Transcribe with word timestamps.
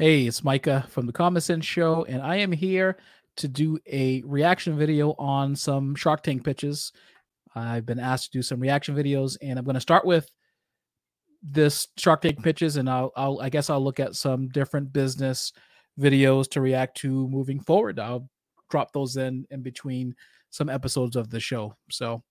Hey, 0.00 0.26
it's 0.26 0.42
Micah 0.42 0.86
from 0.88 1.04
the 1.04 1.12
Common 1.12 1.42
Cents 1.42 1.66
Show, 1.66 2.04
and 2.04 2.22
I 2.22 2.36
am 2.36 2.52
here 2.52 2.96
to 3.36 3.46
do 3.46 3.78
a 3.86 4.22
reaction 4.22 4.78
video 4.78 5.14
on 5.18 5.54
some 5.54 5.94
Shark 5.94 6.22
Tank 6.22 6.42
pitches. 6.42 6.90
I've 7.54 7.84
been 7.84 8.00
asked 8.00 8.32
to 8.32 8.38
do 8.38 8.40
some 8.40 8.60
reaction 8.60 8.96
videos, 8.96 9.36
and 9.42 9.58
I'm 9.58 9.64
going 9.66 9.74
to 9.74 9.80
start 9.80 10.06
with 10.06 10.30
this 11.42 11.88
Shark 11.98 12.22
Tank 12.22 12.42
pitches, 12.42 12.78
and 12.78 12.88
I'll, 12.88 13.12
I'll, 13.14 13.42
I 13.42 13.50
guess 13.50 13.68
I'll 13.68 13.84
look 13.84 14.00
at 14.00 14.16
some 14.16 14.48
different 14.48 14.90
business 14.90 15.52
videos 16.00 16.48
to 16.52 16.62
react 16.62 16.96
to 17.00 17.28
moving 17.28 17.60
forward. 17.60 17.98
I'll 18.00 18.26
drop 18.70 18.94
those 18.94 19.18
in 19.18 19.46
in 19.50 19.60
between 19.60 20.16
some 20.48 20.70
episodes 20.70 21.14
of 21.14 21.28
the 21.28 21.40
show. 21.40 21.76
So 21.90 22.22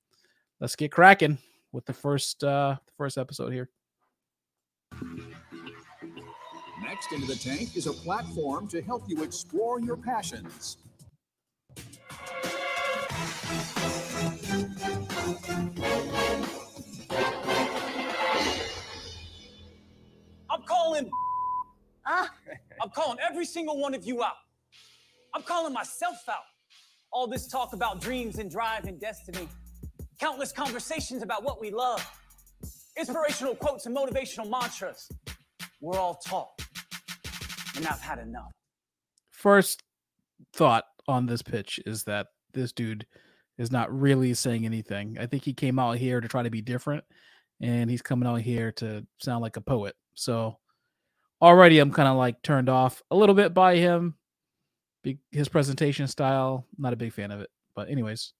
let's 0.60 0.76
get 0.76 0.92
cracking 0.92 1.38
with 1.72 1.86
the 1.86 1.94
first 1.94 2.44
uh 2.44 2.78
the 2.84 2.94
first 2.98 3.20
episode 3.20 3.54
here. 3.54 3.70
Next 7.00 7.14
into 7.14 7.28
the 7.28 7.36
tank 7.36 7.78
is 7.78 7.88
a 7.88 7.94
platform 7.94 8.68
to 8.68 8.82
help 8.82 9.04
you 9.08 9.24
explore 9.24 9.80
your 9.80 9.96
passions. 9.96 10.76
I'm 20.50 20.62
calling. 20.68 21.10
Ah. 22.06 22.30
I'm 22.82 22.90
calling 22.90 23.18
every 23.26 23.46
single 23.46 23.80
one 23.80 23.94
of 23.94 24.04
you 24.04 24.22
out. 24.22 24.34
I'm 25.34 25.44
calling 25.44 25.72
myself 25.72 26.18
out. 26.28 26.36
All 27.14 27.28
this 27.28 27.48
talk 27.48 27.72
about 27.72 28.02
dreams 28.02 28.40
and 28.40 28.52
drive 28.52 28.84
and 28.84 29.00
destiny, 29.00 29.48
countless 30.20 30.52
conversations 30.52 31.24
about 31.24 31.46
what 31.46 31.62
we 31.62 31.72
love, 31.72 32.06
inspirational 32.98 33.56
quotes 33.56 33.86
and 33.86 33.96
motivational 33.96 34.50
mantras. 34.50 35.10
We're 35.82 35.98
all 35.98 36.16
taught, 36.16 36.62
and 37.76 37.88
I've 37.88 38.02
had 38.02 38.20
enough. 38.20 38.52
First 39.32 39.84
thought 40.54 40.86
on 41.08 41.26
this 41.26 41.42
pitch 41.42 41.80
is 41.86 42.04
that 42.04 42.28
this 42.54 42.72
dude 42.72 43.06
is 43.58 43.72
not 43.72 43.94
really 43.98 44.34
saying 44.34 44.66
anything. 44.66 45.18
I 45.20 45.26
think 45.26 45.44
he 45.44 45.54
came 45.54 45.80
out 45.80 45.98
here 45.98 46.22
to 46.22 46.28
try 46.28 46.44
to 46.44 46.50
be 46.50 46.62
different, 46.62 47.04
and 47.62 47.90
he's 47.90 48.02
coming 48.02 48.28
out 48.28 48.42
here 48.42 48.72
to 48.74 49.06
sound 49.20 49.42
like 49.42 49.58
a 49.58 49.62
poet. 49.62 49.96
So 50.14 50.58
already 51.42 51.80
I'm 51.80 51.92
kind 51.92 52.08
of 52.08 52.18
like 52.18 52.42
turned 52.42 52.70
off 52.70 53.02
a 53.12 53.16
little 53.16 53.36
bit 53.36 53.54
by 53.54 53.76
him. 53.76 54.16
His 55.32 55.48
presentation 55.50 56.08
style, 56.08 56.66
not 56.78 56.94
a 56.94 56.98
big 56.98 57.14
fan 57.14 57.32
of 57.32 57.40
it. 57.42 57.50
But 57.76 57.90
anyways, 57.90 58.34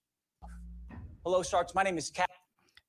Hello, 1.24 1.42
Sharks. 1.42 1.74
My 1.74 1.82
name 1.82 1.98
is 1.98 2.10
Cat. 2.10 2.30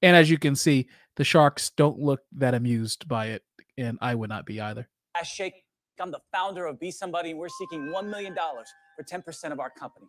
and 0.01 0.15
as 0.15 0.29
you 0.29 0.37
can 0.37 0.55
see, 0.55 0.87
the 1.17 1.23
sharks 1.23 1.69
don't 1.71 1.99
look 1.99 2.21
that 2.37 2.53
amused 2.53 3.07
by 3.07 3.27
it, 3.27 3.43
and 3.77 3.97
I 4.01 4.15
would 4.15 4.29
not 4.29 4.45
be 4.45 4.59
either. 4.61 4.87
I 5.15 5.23
Shake. 5.23 5.60
I'm 6.01 6.11
the 6.11 6.21
founder 6.31 6.65
of 6.65 6.79
Be 6.79 6.91
Somebody, 6.91 7.31
and 7.31 7.39
we're 7.39 7.49
seeking 7.49 7.91
$1 7.93 8.09
million 8.09 8.35
for 8.35 9.03
10% 9.03 9.51
of 9.51 9.59
our 9.59 9.69
company. 9.69 10.07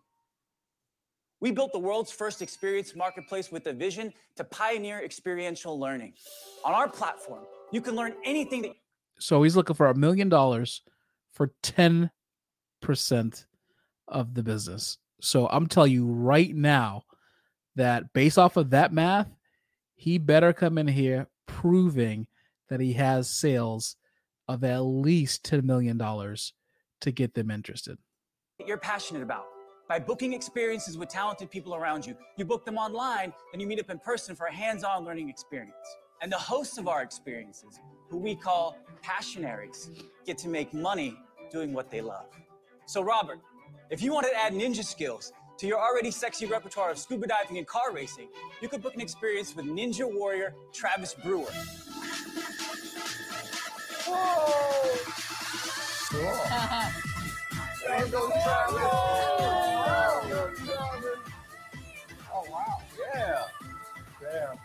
We 1.39 1.51
built 1.51 1.73
the 1.73 1.79
world's 1.79 2.11
first 2.11 2.41
experience 2.41 2.95
marketplace 2.95 3.51
with 3.51 3.67
a 3.67 3.73
vision 3.73 4.13
to 4.37 4.43
pioneer 4.45 5.03
experiential 5.03 5.77
learning. 5.79 6.13
On 6.63 6.73
our 6.73 6.87
platform, 6.87 7.43
you 7.71 7.81
can 7.81 7.95
learn 7.95 8.13
anything 8.23 8.61
that 8.61 8.71
So 9.19 9.43
he's 9.43 9.55
looking 9.55 9.75
for 9.75 9.87
a 9.87 9.95
million 9.95 10.29
dollars 10.29 10.81
for 11.33 11.51
10% 11.63 12.09
of 14.07 14.33
the 14.33 14.43
business. 14.43 14.97
So 15.19 15.47
I'm 15.47 15.67
telling 15.67 15.91
you 15.91 16.07
right 16.07 16.55
now 16.55 17.03
that 17.75 18.13
based 18.13 18.37
off 18.37 18.55
of 18.55 18.69
that 18.69 18.93
math, 18.93 19.27
he 19.95 20.17
better 20.17 20.53
come 20.53 20.77
in 20.77 20.87
here 20.87 21.27
proving 21.45 22.27
that 22.69 22.79
he 22.79 22.93
has 22.93 23.29
sales 23.29 23.97
of 24.47 24.63
at 24.63 24.79
least 24.81 25.43
$10 25.49 25.63
million 25.63 25.97
to 25.97 27.11
get 27.11 27.33
them 27.33 27.51
interested. 27.51 27.97
you're 28.65 28.77
passionate 28.77 29.23
about. 29.23 29.45
By 29.89 29.99
booking 29.99 30.33
experiences 30.33 30.97
with 30.97 31.09
talented 31.09 31.51
people 31.51 31.75
around 31.75 32.05
you, 32.05 32.15
you 32.37 32.45
book 32.45 32.65
them 32.65 32.77
online, 32.77 33.33
then 33.51 33.59
you 33.59 33.67
meet 33.67 33.79
up 33.79 33.89
in 33.89 33.99
person 33.99 34.35
for 34.35 34.45
a 34.45 34.53
hands 34.53 34.83
on 34.83 35.03
learning 35.03 35.29
experience. 35.29 35.75
And 36.21 36.31
the 36.31 36.37
hosts 36.37 36.77
of 36.77 36.87
our 36.87 37.01
experiences, 37.03 37.79
who 38.09 38.17
we 38.17 38.33
call 38.33 38.77
passionaries, 39.03 39.89
get 40.25 40.37
to 40.39 40.47
make 40.47 40.73
money 40.73 41.17
doing 41.51 41.73
what 41.73 41.91
they 41.91 41.99
love. 42.01 42.27
So, 42.85 43.01
Robert, 43.01 43.39
if 43.89 44.01
you 44.01 44.13
wanted 44.13 44.29
to 44.29 44.37
add 44.37 44.53
ninja 44.53 44.85
skills 44.85 45.33
to 45.57 45.67
your 45.67 45.79
already 45.79 46.11
sexy 46.11 46.45
repertoire 46.45 46.91
of 46.91 46.97
scuba 46.97 47.27
diving 47.27 47.57
and 47.57 47.67
car 47.67 47.91
racing, 47.91 48.29
you 48.61 48.69
could 48.69 48.81
book 48.81 48.95
an 48.95 49.01
experience 49.01 49.55
with 49.55 49.65
Ninja 49.65 50.11
Warrior 50.11 50.53
Travis 50.73 51.13
Brewer. 51.13 51.51
Oh 62.31 62.45
wow. 62.49 62.81
Yeah. 63.13 63.45
Damn. 64.21 64.57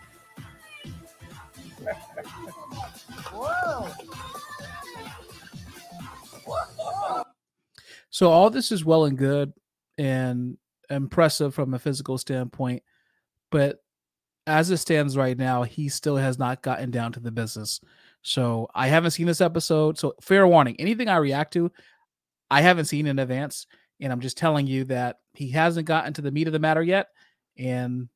Whoa. 3.33 3.89
So 8.09 8.29
all 8.29 8.49
this 8.49 8.71
is 8.71 8.83
well 8.83 9.05
and 9.05 9.17
good 9.17 9.53
and 9.97 10.57
impressive 10.89 11.53
from 11.55 11.73
a 11.73 11.79
physical 11.79 12.17
standpoint, 12.17 12.83
but 13.51 13.81
as 14.47 14.71
it 14.71 14.77
stands 14.77 15.15
right 15.15 15.37
now, 15.37 15.63
he 15.63 15.89
still 15.89 16.17
has 16.17 16.39
not 16.39 16.63
gotten 16.63 16.91
down 16.91 17.13
to 17.13 17.19
the 17.19 17.31
business. 17.31 17.79
So 18.21 18.69
I 18.75 18.87
haven't 18.87 19.11
seen 19.11 19.27
this 19.27 19.41
episode. 19.41 19.97
So 19.97 20.15
fair 20.21 20.47
warning, 20.47 20.75
anything 20.79 21.07
I 21.07 21.17
react 21.17 21.53
to, 21.53 21.71
I 22.51 22.61
haven't 22.61 22.85
seen 22.85 23.07
in 23.07 23.19
advance, 23.19 23.67
and 24.01 24.11
I'm 24.11 24.21
just 24.21 24.37
telling 24.37 24.67
you 24.67 24.83
that 24.85 25.19
he 25.33 25.49
hasn't 25.51 25.87
gotten 25.87 26.13
to 26.13 26.21
the 26.21 26.31
meat 26.31 26.47
of 26.47 26.53
the 26.53 26.59
matter 26.59 26.83
yet, 26.83 27.07
and 27.57 28.09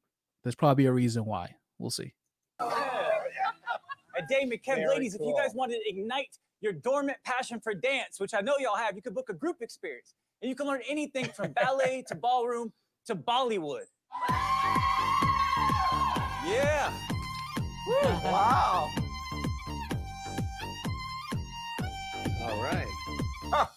there's 0.44 0.56
probably 0.56 0.86
a 0.86 0.91
reason 0.91 1.25
why. 1.25 1.56
We'll 1.78 1.91
see. 1.91 2.14
And 2.59 4.28
Dave 4.30 4.47
McKev, 4.47 4.75
Very 4.75 4.88
ladies, 4.90 5.16
if 5.16 5.22
you 5.22 5.36
guys 5.38 5.52
want 5.53 5.72
to 5.72 5.80
ignite 5.86 6.38
your 6.62 6.74
dormant 6.74 7.18
passion 7.25 7.59
for 7.59 7.74
dance, 7.74 8.20
which 8.20 8.34
I 8.34 8.41
know 8.41 8.56
y'all 8.59 8.75
have, 8.75 8.96
you 8.96 9.02
could 9.02 9.16
book 9.16 9.30
a 9.30 9.34
group 9.34 9.58
experience. 9.62 10.14
And 10.41 10.50
you 10.50 10.56
can 10.56 10.68
learn 10.68 10.81
anything 10.90 11.25
from 11.25 11.52
ballet 11.53 12.03
to 12.09 12.16
ballroom 12.16 12.72
to 13.06 13.16
Bollywood. 13.16 13.85
Yeah. 16.46 16.94
Wow. 18.24 18.90
All 22.53 22.62
right. 22.62 22.86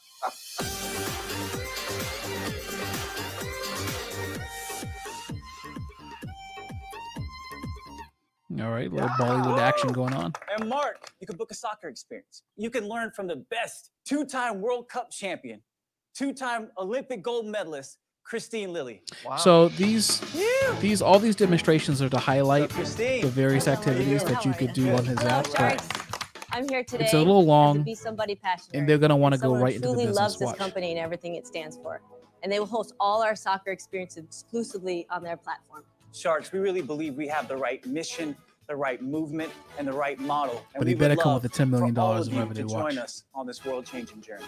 All 8.61 8.71
right, 8.71 8.93
little 8.93 9.09
Bollywood 9.11 9.59
action 9.59 9.93
going 9.93 10.13
on. 10.13 10.33
And 10.57 10.69
Mark, 10.69 11.11
you 11.21 11.27
can 11.27 11.37
book 11.37 11.51
a 11.51 11.55
soccer 11.55 11.89
experience. 11.89 12.43
You 12.57 12.71
can 12.71 12.87
learn 12.87 13.11
from 13.13 13.27
the 13.27 13.37
best 13.51 13.91
two 14.05 14.25
time 14.27 14.61
World 14.61 14.89
Cup 14.89 15.11
champion, 15.11 15.63
two 16.15 16.35
time 16.35 16.69
Olympic 16.79 17.23
gold 17.23 17.47
medalist, 17.47 17.99
Kristine 18.25 18.73
Lilly. 18.73 19.03
Wow. 19.25 19.37
So 19.37 19.69
these 19.69 20.21
these 20.81 21.01
all 21.01 21.19
these 21.19 21.37
demonstrations 21.37 22.03
are 22.03 22.09
to 22.11 22.19
highlight 22.19 22.71
Kristine. 22.71 23.23
the 23.23 23.29
various 23.29 23.69
activities 23.69 24.23
that 24.25 24.45
you 24.45 24.53
could 24.53 24.75
do 24.75 24.91
on 24.93 25.05
his 25.05 25.19
Hello, 25.19 25.43
app. 25.57 26.06
But- 26.61 26.63
Sharks. 26.63 26.69
I'm 26.71 26.75
here 26.75 26.85
today. 26.85 27.05
It's 27.05 27.15
a 27.15 27.19
little 27.19 27.41
as 27.41 27.47
long, 27.47 27.83
Be 27.83 27.95
somebody 27.95 28.35
passionate. 28.35 28.79
and 28.79 28.89
they're 28.89 28.99
gonna 28.99 29.17
want 29.17 29.35
to 29.35 29.41
go 29.41 29.55
right 29.57 29.75
into 29.75 29.81
the 29.81 29.87
business. 29.87 29.93
truly 29.93 30.07
business. 30.07 30.17
loves 30.17 30.39
this 30.39 30.47
Watch. 30.47 30.57
company 30.59 30.91
and 30.93 30.99
everything 31.01 31.35
it 31.37 31.47
stands 31.47 31.77
for. 31.77 32.01
And 32.43 32.53
they 32.53 32.59
will 32.59 32.67
host 32.67 32.95
all 33.01 33.23
our 33.23 33.35
soccer 33.35 33.71
experiences 33.71 34.25
exclusively 34.25 35.07
on 35.11 35.23
their 35.23 35.37
platform. 35.37 35.85
Sharks, 36.13 36.53
we 36.53 36.59
really 36.61 36.83
believe 36.83 37.15
we 37.17 37.27
have 37.29 37.49
the 37.49 37.57
right 37.57 37.85
mission, 37.87 38.37
the 38.69 38.77
right 38.77 39.03
movement, 39.03 39.51
and 39.79 39.87
the 39.89 39.93
right 39.93 40.19
model. 40.19 40.57
And 40.75 40.79
But 40.79 40.87
he 40.87 40.95
better 40.95 41.17
come 41.17 41.35
with 41.35 41.43
the 41.43 41.49
$10 41.49 41.71
million 41.71 41.95
for 41.95 42.01
all 42.01 42.13
of 42.13 42.27
of 42.29 42.33
revenue. 42.37 42.67
To 42.69 42.75
Watch. 42.75 42.95
join 42.95 42.99
us 43.03 43.25
on 43.35 43.47
this 43.47 43.65
world-changing 43.65 44.21
journey. 44.23 44.45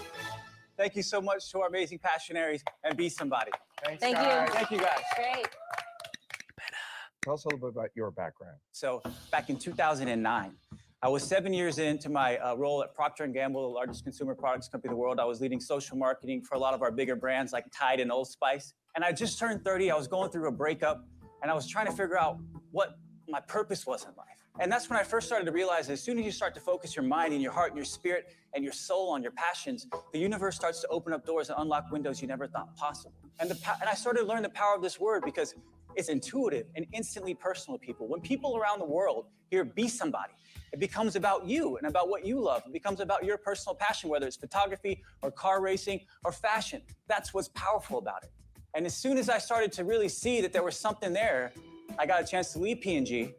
Thank 0.77 0.97
you 0.97 1.03
so 1.03 1.21
much 1.21 1.51
to 1.51 1.61
our 1.61 1.69
amazing 1.69 1.99
passionaries 1.99 2.63
and 2.85 2.97
be 2.97 3.09
somebody. 3.09 3.51
Thanks, 3.85 4.01
Thank 4.01 4.17
you. 4.17 4.55
Thank 4.55 4.71
you 4.71 4.79
guys. 4.79 5.01
Great. 5.17 5.49
Tell 7.23 7.35
us 7.35 7.45
a 7.45 7.49
little 7.49 7.59
bit 7.59 7.77
about 7.77 7.91
your 7.97 8.11
background. 8.13 8.57
So 8.73 9.03
back 9.33 9.51
in 9.51 9.59
2009, 9.59 10.53
I 11.01 11.07
was 11.09 11.23
seven 11.23 11.53
years 11.53 11.79
into 11.79 12.09
my 12.09 12.39
uh, 12.39 12.57
role 12.57 12.83
at 12.83 12.93
Procter 12.93 13.25
& 13.27 13.29
Gamble, 13.29 13.63
the 13.63 13.69
largest 13.69 14.03
consumer 14.03 14.35
products 14.35 14.69
company 14.69 14.91
in 14.91 14.97
the 14.97 15.01
world. 15.01 15.21
I 15.21 15.25
was 15.27 15.41
leading 15.41 15.61
social 15.61 15.97
marketing 15.97 16.43
for 16.43 16.57
a 16.57 16.59
lot 16.59 16.75
of 16.75 16.83
our 16.83 16.91
bigger 16.91 17.15
brands 17.15 17.53
like 17.53 17.67
Tide 17.73 18.01
and 18.01 18.11
Old 18.11 18.27
Spice. 18.27 18.75
And 18.97 19.05
I 19.05 19.13
just 19.13 19.39
turned 19.39 19.63
30. 19.63 19.93
I 19.93 19.97
was 19.97 20.09
going 20.09 20.29
through 20.33 20.49
a 20.49 20.53
breakup 20.53 21.07
and 21.41 21.53
I 21.53 21.55
was 21.55 21.69
trying 21.69 21.87
to 21.87 21.93
figure 21.93 22.19
out 22.19 22.41
what 22.73 22.99
my 23.29 23.39
purpose 23.39 23.87
was 23.87 24.07
in 24.07 24.11
life. 24.17 24.27
And 24.59 24.73
that's 24.73 24.91
when 24.91 24.99
I 24.99 25.05
first 25.05 25.29
started 25.29 25.45
to 25.45 25.53
realize 25.53 25.89
as 25.89 26.03
soon 26.03 26.19
as 26.19 26.25
you 26.25 26.33
start 26.33 26.53
to 26.57 26.61
focus 26.61 26.97
your 26.97 27.05
mind 27.05 27.33
and 27.33 27.41
your 27.41 27.53
heart 27.53 27.69
and 27.69 27.77
your 27.77 27.85
spirit 27.85 28.35
and 28.55 28.65
your 28.65 28.73
soul 28.73 29.11
on 29.11 29.23
your 29.23 29.31
passions, 29.31 29.87
the 30.13 30.19
universe 30.19 30.57
starts 30.57 30.81
to 30.81 30.89
open 30.89 31.13
up 31.13 31.25
doors 31.25 31.49
and 31.49 31.61
unlock 31.61 31.93
windows 31.93 32.21
you 32.21 32.27
never 32.27 32.49
thought 32.49 32.75
possible. 32.75 33.15
And, 33.39 33.49
the, 33.49 33.55
and 33.81 33.89
I 33.89 33.95
started 33.95 34.23
to 34.23 34.27
learn 34.27 34.43
the 34.43 34.49
power 34.49 34.75
of 34.75 34.83
this 34.83 34.99
word 34.99 35.23
because 35.25 35.55
it's 35.99 36.09
intuitive 36.09 36.67
and 36.77 36.87
instantly 36.93 37.35
personal 37.35 37.77
to 37.77 37.85
people. 37.85 38.07
When 38.07 38.21
people 38.21 38.57
around 38.57 38.79
the 38.79 38.85
world 38.87 39.27
hear 39.51 39.65
be 39.65 39.89
somebody, 39.89 40.33
it 40.73 40.79
becomes 40.79 41.17
about 41.17 41.45
you 41.45 41.77
and 41.77 41.89
about 41.89 42.09
what 42.09 42.25
you 42.25 42.41
love. 42.41 42.63
It 42.65 42.73
becomes 42.73 43.01
about 43.01 43.25
your 43.25 43.37
personal 43.37 43.75
passion, 43.75 44.09
whether 44.09 44.25
it's 44.27 44.37
photography 44.37 45.03
or 45.23 45.33
car 45.33 45.61
racing 45.61 46.03
or 46.25 46.31
fashion. 46.31 46.83
That's 47.09 47.35
what's 47.35 47.49
powerful 47.49 47.99
about 47.99 48.23
it. 48.23 48.31
And 48.75 48.87
as 48.87 48.97
soon 48.97 49.19
as 49.19 49.29
I 49.29 49.39
started 49.39 49.73
to 49.73 49.85
really 49.85 50.09
see 50.09 50.41
that 50.41 50.53
there 50.53 50.63
was 50.63 50.77
something 50.77 51.13
there, 51.13 51.53
I 51.99 52.07
got 52.07 52.23
a 52.23 52.25
chance 52.25 52.53
to 52.53 52.61
leave 52.61 52.81
P&G 52.81 53.35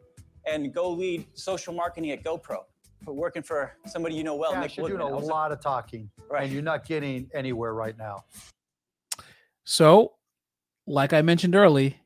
go 0.74 0.90
lead 0.90 1.26
social 1.32 1.72
marketing 1.72 2.10
at 2.10 2.22
GoPro. 2.22 2.64
For 3.04 3.14
working 3.14 3.42
for 3.42 3.72
somebody 3.86 4.14
you 4.16 4.24
know 4.24 4.34
well, 4.36 4.52
Kash, 4.52 4.62
Nick 4.62 4.76
you're 4.76 4.88
doing 4.88 4.98
Woodman. 5.00 5.14
a 5.14 5.16
I 5.16 5.20
was 5.20 5.30
lot 5.30 5.52
of 5.52 5.60
talking, 5.62 6.10
Right. 6.30 6.42
and 6.42 6.52
you're 6.52 6.60
not 6.60 6.84
getting 6.84 7.30
anywhere 7.32 7.72
right 7.72 7.96
now. 7.96 8.24
So, 9.64 10.12
like 10.86 11.14
I 11.14 11.22
mentioned 11.22 11.54
early, 11.54 11.96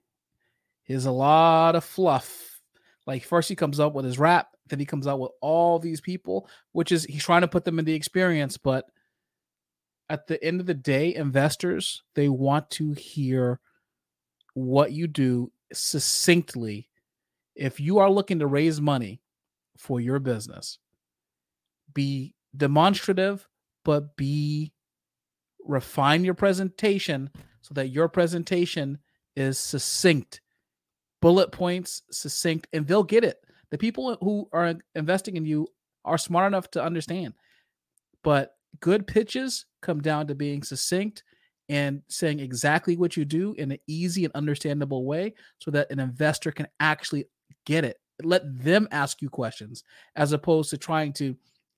is 0.87 1.07
a 1.07 1.11
lot 1.11 1.77
of 1.77 1.85
fluff. 1.85 2.61
Like 3.07 3.25
first 3.25 3.49
he 3.49 3.57
comes 3.57 3.81
up 3.81 3.95
with 3.95 4.05
his 4.05 4.19
rap, 4.19 4.49
then 4.69 4.79
he 4.79 4.87
comes 4.87 5.07
out 5.07 5.21
with 5.21 5.33
all 5.41 5.79
these 5.79 6.01
people, 6.01 6.49
which 6.73 6.93
is 6.93 7.05
he's 7.05 7.25
trying 7.25 7.43
to 7.43 7.49
put 7.49 7.65
them 7.65 7.79
in 7.79 7.85
the 7.85 7.95
experience, 7.95 8.57
but 8.57 8.87
at 10.09 10.27
the 10.27 10.43
end 10.45 10.61
of 10.61 10.67
the 10.67 10.75
day, 10.75 11.15
investors 11.15 12.03
they 12.15 12.29
want 12.29 12.71
to 12.71 12.93
hear 12.93 13.61
what 14.55 14.93
you 14.93 15.07
do 15.07 15.51
succinctly. 15.73 16.89
If 17.55 17.81
you 17.81 17.99
are 17.99 18.11
looking 18.11 18.39
to 18.41 18.47
raise 18.47 18.81
money 18.81 19.21
for 19.77 20.01
your 20.01 20.19
business, 20.19 20.79
be 21.93 22.35
demonstrative, 22.57 23.49
but 23.85 24.17
be 24.17 24.73
refine 25.65 26.25
your 26.25 26.35
presentation 26.35 27.31
so 27.63 27.75
that 27.75 27.89
your 27.89 28.09
presentation 28.09 28.99
is 29.37 29.59
succinct, 29.59 30.41
bullet 31.25 31.51
points, 31.53 32.03
succinct, 32.11 32.67
and 32.75 32.87
they'll 32.87 33.03
get 33.03 33.25
it. 33.25 33.39
The 33.71 33.79
people 33.79 34.19
who 34.21 34.47
are 34.53 34.75
investing 34.95 35.39
in 35.39 35.47
you 35.47 35.67
are 36.05 36.19
smart 36.19 36.47
enough 36.47 36.71
to 36.73 36.85
understand. 36.85 37.33
But 38.23 38.57
good 38.81 39.07
pitches 39.07 39.65
come 39.81 40.03
down 40.03 40.27
to 40.27 40.35
being 40.35 40.63
succinct 40.63 41.25
and 41.71 42.03
saying 42.09 42.41
exactly 42.41 42.99
what 42.99 43.17
you 43.17 43.25
do 43.25 43.55
in 43.55 43.73
an 43.73 43.79
easy 43.87 44.27
and 44.27 44.35
understandable 44.35 45.07
way 45.07 45.33
so 45.61 45.71
that 45.71 45.91
an 45.91 45.99
investor 45.99 46.53
can 46.53 46.69
actually 46.79 47.25
get 47.65 47.87
it. 47.87 47.99
Let 48.23 48.43
them 48.63 48.87
ask 48.91 49.23
you 49.23 49.31
questions 49.31 49.83
as 50.17 50.33
opposed 50.33 50.69
to 50.71 50.77
trying 50.77 51.15
to 51.15 51.35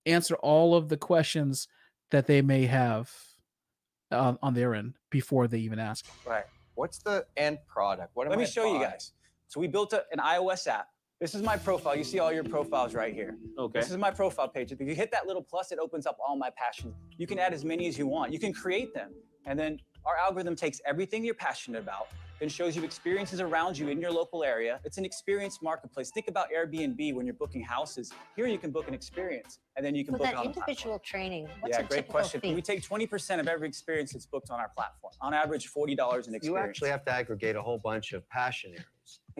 answer 0.06 0.34
all 0.34 0.74
of 0.74 0.88
the 0.88 0.96
questions 0.96 1.68
that 2.10 2.26
they 2.26 2.42
may 2.42 2.66
have 2.66 3.08
on, 4.10 4.40
on 4.42 4.54
their 4.54 4.74
end 4.74 4.94
before 5.08 5.46
they 5.46 5.58
even 5.58 5.78
ask. 5.78 6.04
Right. 6.26 6.46
What's 6.74 6.98
the 6.98 7.24
end 7.36 7.58
product? 7.68 8.10
What 8.14 8.26
am 8.26 8.30
Let 8.30 8.40
me 8.40 8.44
I 8.44 8.48
show 8.48 8.72
you 8.72 8.80
guys. 8.80 9.12
So 9.48 9.60
we 9.60 9.68
built 9.68 9.92
a, 9.92 10.04
an 10.12 10.18
iOS 10.18 10.66
app. 10.66 10.88
This 11.20 11.34
is 11.34 11.42
my 11.42 11.56
profile. 11.56 11.96
You 11.96 12.04
see 12.04 12.18
all 12.18 12.32
your 12.32 12.44
profiles 12.44 12.94
right 12.94 13.14
here. 13.14 13.36
Okay. 13.58 13.80
This 13.80 13.90
is 13.90 13.96
my 13.96 14.10
profile 14.10 14.48
page. 14.48 14.70
If 14.70 14.80
you 14.80 14.94
hit 14.94 15.10
that 15.12 15.26
little 15.26 15.42
plus, 15.42 15.72
it 15.72 15.78
opens 15.78 16.06
up 16.06 16.18
all 16.26 16.36
my 16.36 16.50
passions. 16.56 16.94
You 17.16 17.26
can 17.26 17.38
add 17.38 17.54
as 17.54 17.64
many 17.64 17.86
as 17.86 17.96
you 17.96 18.06
want. 18.06 18.32
You 18.32 18.38
can 18.38 18.52
create 18.52 18.92
them. 18.92 19.12
And 19.46 19.58
then 19.58 19.78
our 20.04 20.16
algorithm 20.16 20.56
takes 20.56 20.80
everything 20.84 21.24
you're 21.24 21.34
passionate 21.34 21.78
about, 21.78 22.08
then 22.38 22.50
shows 22.50 22.76
you 22.76 22.84
experiences 22.84 23.40
around 23.40 23.78
you 23.78 23.88
in 23.88 23.98
your 23.98 24.10
local 24.10 24.44
area. 24.44 24.78
It's 24.84 24.98
an 24.98 25.06
experience 25.06 25.60
marketplace. 25.62 26.10
Think 26.10 26.28
about 26.28 26.48
Airbnb 26.54 27.14
when 27.14 27.24
you're 27.24 27.34
booking 27.34 27.62
houses. 27.62 28.12
Here 28.36 28.46
you 28.46 28.58
can 28.58 28.70
book 28.70 28.86
an 28.86 28.92
experience 28.92 29.60
and 29.76 29.86
then 29.86 29.94
you 29.94 30.04
can 30.04 30.14
For 30.14 30.18
book 30.18 30.26
that 30.26 30.34
it 30.34 30.36
on 30.36 30.46
the 30.48 30.52
platform. 30.52 30.68
individual 30.68 30.98
training, 30.98 31.48
what's 31.60 31.78
Yeah, 31.78 31.84
a 31.84 31.88
great 31.88 32.08
question. 32.08 32.42
fee? 32.42 32.54
We 32.54 32.60
take 32.60 32.82
20% 32.82 33.40
of 33.40 33.48
every 33.48 33.68
experience 33.68 34.12
that's 34.12 34.26
booked 34.26 34.50
on 34.50 34.60
our 34.60 34.68
platform. 34.76 35.14
On 35.22 35.32
average, 35.32 35.72
$40 35.72 35.96
an 36.28 36.34
experience. 36.34 36.44
You 36.44 36.56
actually 36.58 36.90
have 36.90 37.04
to 37.06 37.12
aggregate 37.12 37.56
a 37.56 37.62
whole 37.62 37.78
bunch 37.78 38.12
of 38.12 38.28
passion 38.28 38.72
areas. 38.72 38.84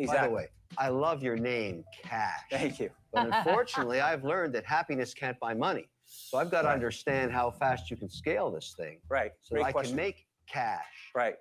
By 0.04 0.26
the 0.26 0.30
way, 0.32 0.48
I 0.78 0.88
love 0.88 1.22
your 1.22 1.36
name, 1.36 1.84
Kash. 2.02 2.40
Thank 2.50 2.78
you. 2.80 2.90
But 3.12 3.26
unfortunately, 3.32 4.00
I've 4.00 4.24
learned 4.24 4.54
that 4.54 4.64
happiness 4.66 5.14
can't 5.14 5.38
buy 5.40 5.54
money. 5.54 5.88
So 6.06 6.38
I've 6.38 6.50
got 6.50 6.62
to 6.62 6.70
understand 6.70 7.32
how 7.32 7.50
fast 7.50 7.90
you 7.90 7.96
can 7.96 8.08
scale 8.08 8.50
this 8.50 8.74
thing 8.76 8.98
Right. 9.08 9.32
so 9.42 9.54
Great 9.54 9.66
I 9.66 9.72
question. 9.72 9.90
can 9.92 9.96
make 9.96 10.26
cash. 10.46 10.84
Right. 11.14 11.36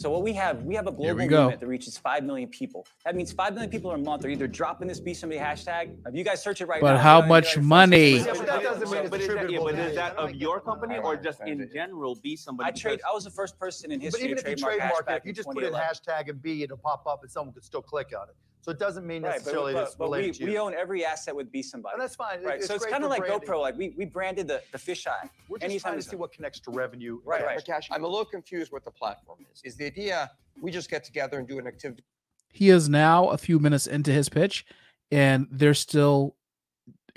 So 0.00 0.10
what 0.10 0.22
we 0.22 0.32
have, 0.34 0.62
we 0.62 0.76
have 0.76 0.86
a 0.86 0.92
global 0.92 1.16
we 1.16 1.28
movement 1.28 1.58
that 1.58 1.66
reaches 1.66 1.98
five 1.98 2.22
million 2.22 2.48
people. 2.50 2.86
That 3.04 3.16
means 3.16 3.32
five 3.32 3.54
million 3.54 3.68
people 3.68 3.90
a 3.90 3.98
month 3.98 4.24
are 4.24 4.28
either 4.28 4.46
dropping 4.46 4.86
this 4.86 5.00
be 5.00 5.12
somebody 5.12 5.40
hashtag. 5.40 5.96
If 6.06 6.14
you 6.14 6.22
guys 6.22 6.40
search 6.40 6.60
it 6.60 6.68
right 6.68 6.80
But 6.80 6.92
now. 6.92 6.98
how 6.98 7.20
much 7.20 7.56
get 7.56 7.64
money? 7.64 8.18
Yeah, 8.18 8.26
but 8.26 8.46
that 8.46 8.62
doesn't 8.62 8.90
mean 8.92 9.00
it's 9.00 9.10
But 9.10 9.20
is 9.22 9.26
that, 9.26 9.50
yeah, 9.50 9.58
but 9.60 9.74
is 9.74 9.96
that 9.96 10.16
of 10.16 10.36
your 10.36 10.60
company 10.60 10.98
or 10.98 11.16
just 11.16 11.40
in 11.40 11.68
general 11.74 12.14
be 12.14 12.36
somebody? 12.36 12.68
I 12.68 12.70
trade. 12.70 13.00
I 13.10 13.12
was 13.12 13.24
the 13.24 13.32
first 13.32 13.58
person 13.58 13.90
in 13.90 13.98
But 13.98 14.04
history 14.04 14.24
even 14.26 14.36
to 14.36 14.48
if 14.48 14.50
you 14.50 14.64
trademark, 14.64 14.98
trademark 14.98 15.10
it, 15.10 15.16
if 15.16 15.26
you 15.26 15.32
just 15.32 15.48
put 15.48 15.64
in 15.64 15.72
hashtag 15.72 16.28
and 16.28 16.40
B, 16.40 16.62
it'll 16.62 16.76
pop 16.76 17.04
up 17.08 17.22
and 17.22 17.30
someone 17.32 17.52
could 17.52 17.64
still 17.64 17.82
click 17.82 18.12
on 18.16 18.28
it. 18.28 18.36
So 18.60 18.72
it 18.72 18.78
doesn't 18.78 19.06
mean 19.06 19.22
Right, 19.22 19.30
but, 19.30 19.38
necessarily 19.38 19.72
but, 19.72 19.84
it's 19.84 19.94
but 19.94 20.10
we, 20.10 20.32
to 20.32 20.40
you. 20.40 20.46
we 20.46 20.58
own 20.58 20.74
every 20.74 21.04
asset 21.04 21.34
with 21.34 21.50
Be 21.50 21.62
Somebody. 21.62 21.94
And 21.94 22.02
that's 22.02 22.16
fine. 22.16 22.40
It- 22.40 22.46
right. 22.46 22.62
So 22.62 22.74
it's 22.74 22.84
kind 22.84 23.04
of 23.04 23.10
like 23.10 23.20
branding. 23.24 23.48
GoPro. 23.48 23.60
Like 23.60 23.76
we, 23.76 23.94
we 23.96 24.04
branded 24.04 24.48
the, 24.48 24.62
the 24.72 24.78
fisheye. 24.78 25.30
We're 25.48 25.58
just 25.58 25.64
Anytime 25.64 25.92
trying 25.92 26.02
to 26.02 26.08
see 26.08 26.16
what 26.16 26.32
connects 26.32 26.60
to 26.60 26.70
revenue. 26.70 27.20
Right, 27.24 27.44
right. 27.44 27.64
Kash, 27.64 27.88
I'm 27.90 28.04
a 28.04 28.08
little 28.08 28.24
confused 28.24 28.72
what 28.72 28.84
the 28.84 28.90
platform 28.90 29.38
is. 29.52 29.60
Is 29.64 29.76
the 29.76 29.86
idea 29.86 30.30
we 30.60 30.70
just 30.70 30.90
get 30.90 31.04
together 31.04 31.38
and 31.38 31.46
do 31.46 31.58
an 31.58 31.66
activity? 31.66 32.04
He 32.52 32.70
is 32.70 32.88
now 32.88 33.28
a 33.28 33.38
few 33.38 33.58
minutes 33.58 33.86
into 33.86 34.10
his 34.10 34.28
pitch, 34.28 34.66
and 35.10 35.46
they're 35.50 35.74
still 35.74 36.34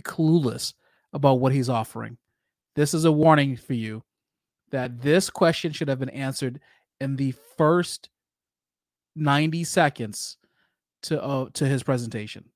clueless 0.04 0.74
about 1.14 1.40
what 1.40 1.54
he's 1.54 1.70
offering. 1.70 2.18
This 2.76 2.94
is 2.94 3.06
a 3.06 3.12
warning 3.12 3.58
for 3.58 3.74
you 3.74 4.04
that 4.72 5.02
this 5.02 5.30
question 5.30 5.72
should 5.72 5.88
have 5.90 6.00
been 6.00 6.10
answered 6.10 6.60
in 7.00 7.16
the 7.16 7.34
first 7.58 8.10
90 9.16 9.64
seconds 9.64 10.38
to 11.03 11.21
uh, 11.21 11.50
to 11.53 11.65
his 11.65 11.83
presentation. 11.83 12.50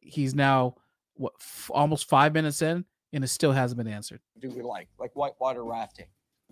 He's 0.00 0.34
now 0.34 0.76
what 1.14 1.32
f- 1.40 1.70
almost 1.74 2.08
5 2.08 2.32
minutes 2.32 2.62
in 2.62 2.84
and 3.12 3.24
it 3.24 3.28
still 3.28 3.52
hasn't 3.52 3.78
been 3.78 3.88
answered. 3.92 4.20
Do 4.38 4.50
we 4.50 4.62
like 4.62 4.88
like 4.98 5.14
whitewater 5.14 5.64
rafting, 5.64 6.06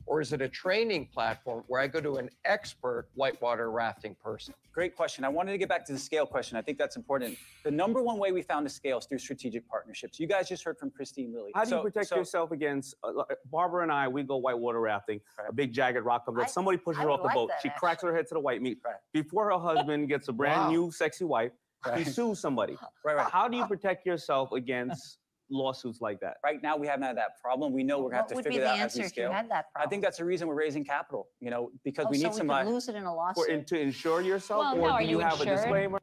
or 0.04 0.20
is 0.20 0.32
it 0.32 0.42
a 0.42 0.48
training 0.48 1.06
platform 1.06 1.64
where 1.68 1.80
I 1.80 1.86
go 1.86 2.00
to 2.00 2.16
an 2.16 2.28
expert 2.44 3.08
whitewater 3.14 3.70
rafting 3.70 4.14
person? 4.22 4.52
Great 4.72 4.94
question. 4.94 5.24
I 5.24 5.28
wanted 5.30 5.52
to 5.52 5.58
get 5.58 5.68
back 5.70 5.86
to 5.86 5.92
the 5.92 5.98
scale 5.98 6.26
question. 6.26 6.58
I 6.58 6.62
think 6.62 6.76
that's 6.76 6.96
important. 6.96 7.38
The 7.64 7.70
number 7.70 8.02
one 8.02 8.18
way 8.18 8.30
we 8.30 8.42
found 8.42 8.66
to 8.66 8.70
scale 8.72 8.98
is 8.98 9.06
through 9.06 9.18
strategic 9.18 9.66
partnerships. 9.68 10.20
You 10.20 10.26
guys 10.26 10.48
just 10.48 10.62
heard 10.64 10.78
from 10.78 10.90
Kristine 10.90 11.32
Lilly. 11.34 11.50
How 11.54 11.64
do 11.64 11.76
you 11.76 11.82
protect 11.82 12.08
so- 12.08 12.16
yourself 12.16 12.52
against 12.52 12.94
uh, 13.02 13.12
Barbara 13.50 13.84
and 13.84 13.92
I? 13.92 14.06
We 14.06 14.22
go 14.22 14.36
whitewater 14.36 14.80
rafting. 14.80 15.20
A 15.48 15.52
big 15.52 15.72
jagged 15.72 16.04
rock 16.04 16.26
comes 16.26 16.38
up. 16.40 16.50
Somebody 16.50 16.76
pushes 16.76 17.00
I 17.00 17.04
her 17.04 17.08
would 17.08 17.20
off 17.20 17.22
the 17.22 17.34
boat. 17.34 17.48
that, 17.48 17.62
she 17.62 17.70
cracks 17.78 18.02
her 18.02 18.14
head 18.14 18.26
to 18.28 18.34
the 18.34 18.40
white 18.40 18.60
meat. 18.60 18.78
Right. 18.84 18.96
Before 19.14 19.50
her 19.50 19.58
husband 19.58 20.08
gets 20.08 20.28
a 20.28 20.32
brand 20.32 20.60
Wow. 20.60 20.70
new 20.70 20.90
sexy 20.90 21.24
wife, 21.24 21.52
he 21.96 22.04
sues 22.04 22.38
somebody. 22.40 22.76
Right, 23.04 23.16
right. 23.16 23.30
How 23.30 23.48
do 23.48 23.56
you 23.56 23.64
protect 23.66 24.04
yourself 24.06 24.52
against 24.52 25.18
lawsuits 25.50 26.00
like 26.00 26.20
that? 26.20 26.36
Right 26.44 26.62
now, 26.62 26.76
we 26.76 26.86
haven't 26.86 27.04
had 27.04 27.16
that 27.16 27.40
problem. 27.40 27.72
We 27.72 27.82
know 27.82 27.98
we're 28.00 28.10
gonna 28.10 28.22
have 28.22 28.26
to 28.28 28.42
figure 28.42 28.60
that 28.62 28.66
out 28.68 28.74
as 28.78 28.82
answer 28.82 29.02
we 29.02 29.08
scale. 29.08 29.32
had 29.32 29.48
that 29.50 29.66
I 29.76 29.86
think 29.86 30.02
that's 30.02 30.18
the 30.18 30.24
reason 30.24 30.48
we're 30.48 30.54
raising 30.54 30.84
capital. 30.84 31.28
You 31.40 31.50
know, 31.50 31.70
because 31.84 32.06
Oh, 32.06 32.10
we 32.10 32.18
so 32.18 32.24
need 32.24 32.32
we 32.32 32.38
somebody. 32.38 32.68
Uh, 32.68 32.72
lose 32.72 32.88
it 32.88 32.94
in 32.96 33.04
a 33.04 33.10
For 33.10 33.14
lawsuit. 33.16 33.48
in, 33.50 33.64
to 33.66 33.78
insure 33.80 34.20
yourself, 34.22 34.60
Well, 34.60 34.74
or 34.74 34.76
no, 34.78 34.84
do 34.86 34.92
are 34.92 35.02
you 35.02 35.08
you 35.10 35.18
have 35.20 35.32
insured? 35.34 35.48
a 35.48 35.56
disclaimer? 35.56 36.00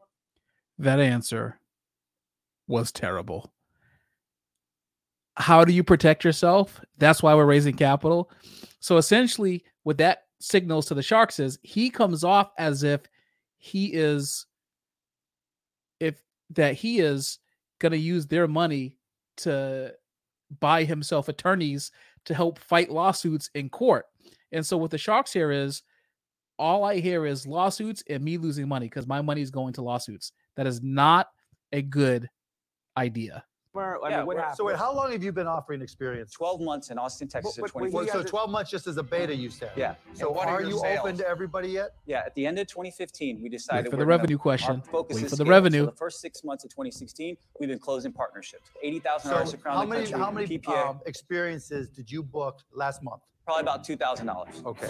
That 0.80 1.00
answer 1.00 1.60
was 2.68 2.92
terrible. 2.92 3.54
How 5.36 5.66
do 5.66 5.74
you 5.74 5.84
protect 5.84 6.24
yourself? 6.24 6.80
That's 6.98 7.24
why 7.24 7.34
we're 7.36 7.46
raising 7.46 7.76
capital. 7.76 8.30
So 8.80 8.98
essentially, 8.98 9.64
what 9.84 9.98
that 9.98 10.26
signals 10.40 10.86
to 10.88 10.94
the 10.94 11.02
sharks 11.02 11.40
is 11.40 11.58
he 11.64 11.90
comes 11.90 12.24
off 12.24 12.52
as 12.58 12.84
if 12.84 13.02
he 13.58 13.88
is 13.88 14.46
if 16.00 16.22
that 16.52 16.76
he 16.76 17.00
is 17.00 17.40
going 17.80 17.94
to 17.94 17.98
use 17.98 18.28
their 18.28 18.48
money 18.48 18.96
to 19.38 19.94
buy 20.60 20.84
himself 20.84 21.30
attorneys 21.30 21.92
to 22.26 22.34
help 22.34 22.60
fight 22.60 22.90
lawsuits 22.90 23.50
in 23.56 23.70
court. 23.70 24.06
And 24.52 24.66
so 24.66 24.78
what 24.78 24.92
the 24.92 24.98
sharks 24.98 25.34
here 25.34 25.52
is 25.52 25.84
all 26.60 26.84
I 26.84 27.00
hear 27.00 27.26
is 27.26 27.48
lawsuits 27.48 28.04
and 28.10 28.24
me 28.24 28.38
losing 28.38 28.68
money 28.68 28.88
because 28.88 29.08
my 29.08 29.22
money 29.22 29.42
is 29.42 29.52
going 29.52 29.74
to 29.74 29.82
lawsuits. 29.82 30.32
That 30.56 30.68
is 30.68 30.82
not 30.82 31.28
a 31.72 31.82
good 31.82 32.30
idea. 32.96 33.44
I 33.76 34.10
Yeah, 34.10 34.18
mean, 34.18 34.28
what 34.28 34.38
happened? 34.38 34.58
So 34.58 34.66
wait, 34.66 34.76
how 34.76 34.94
long 34.96 35.12
have 35.12 35.24
you 35.24 35.32
been 35.32 35.48
offering 35.48 35.82
experience? 35.82 36.32
12 36.32 36.62
months 36.62 36.90
in 36.92 37.00
Austin, 37.00 37.28
Texas, 37.28 37.56
But- 37.58 37.70
at 37.70 37.74
but 37.74 37.80
20. 37.80 37.92
Well, 37.94 38.08
so 38.08 38.24
12 38.24 38.50
months 38.52 38.70
just 38.70 38.86
as 38.86 38.98
a 38.98 39.04
beta, 39.04 39.36
you 39.36 39.50
said. 39.50 39.72
Yeah. 39.76 39.96
So 40.14 40.30
what 40.32 40.48
are 40.48 40.58
are 40.58 40.62
you 40.62 40.78
sales? 40.80 41.00
open 41.00 41.18
to 41.18 41.28
everybody 41.28 41.70
yet? 41.70 41.96
Yeah, 42.06 42.22
at 42.26 42.36
the 42.36 42.46
end 42.46 42.60
of 42.60 42.68
2015, 42.68 43.42
we 43.42 43.50
decided 43.50 43.86
Wait 43.86 43.90
for 43.92 43.98
we're 43.98 44.02
the 44.02 44.06
gonna- 44.06 44.18
revenue 44.18 44.38
question. 44.38 44.76
Our 44.76 44.82
focus 44.92 45.16
Wait 45.16 45.24
is 45.26 45.32
for 45.32 45.38
the 45.38 45.44
scale. 45.44 45.52
revenue. 45.52 45.80
So 45.86 45.86
the 45.88 45.92
first 45.98 46.22
six 46.22 46.44
months 46.44 46.64
of 46.64 46.70
2016, 46.70 47.36
we've 47.60 47.70
been 47.70 47.80
closing 47.80 48.12
partnerships. 48.12 48.70
80,000 48.84 49.30
So 49.32 49.36
around 49.38 49.76
how 49.76 49.82
the 49.82 49.88
many 49.88 50.02
country. 50.04 50.20
how 50.20 50.32
many 50.32 50.48
PPA, 50.48 50.90
um, 50.90 51.00
experiences 51.06 51.90
did 51.90 52.12
you 52.12 52.22
book 52.24 52.60
last 52.74 53.02
month? 53.02 53.22
probably 53.46 53.62
about 53.64 53.84
$2,000. 53.84 54.64
Okay. 54.66 54.90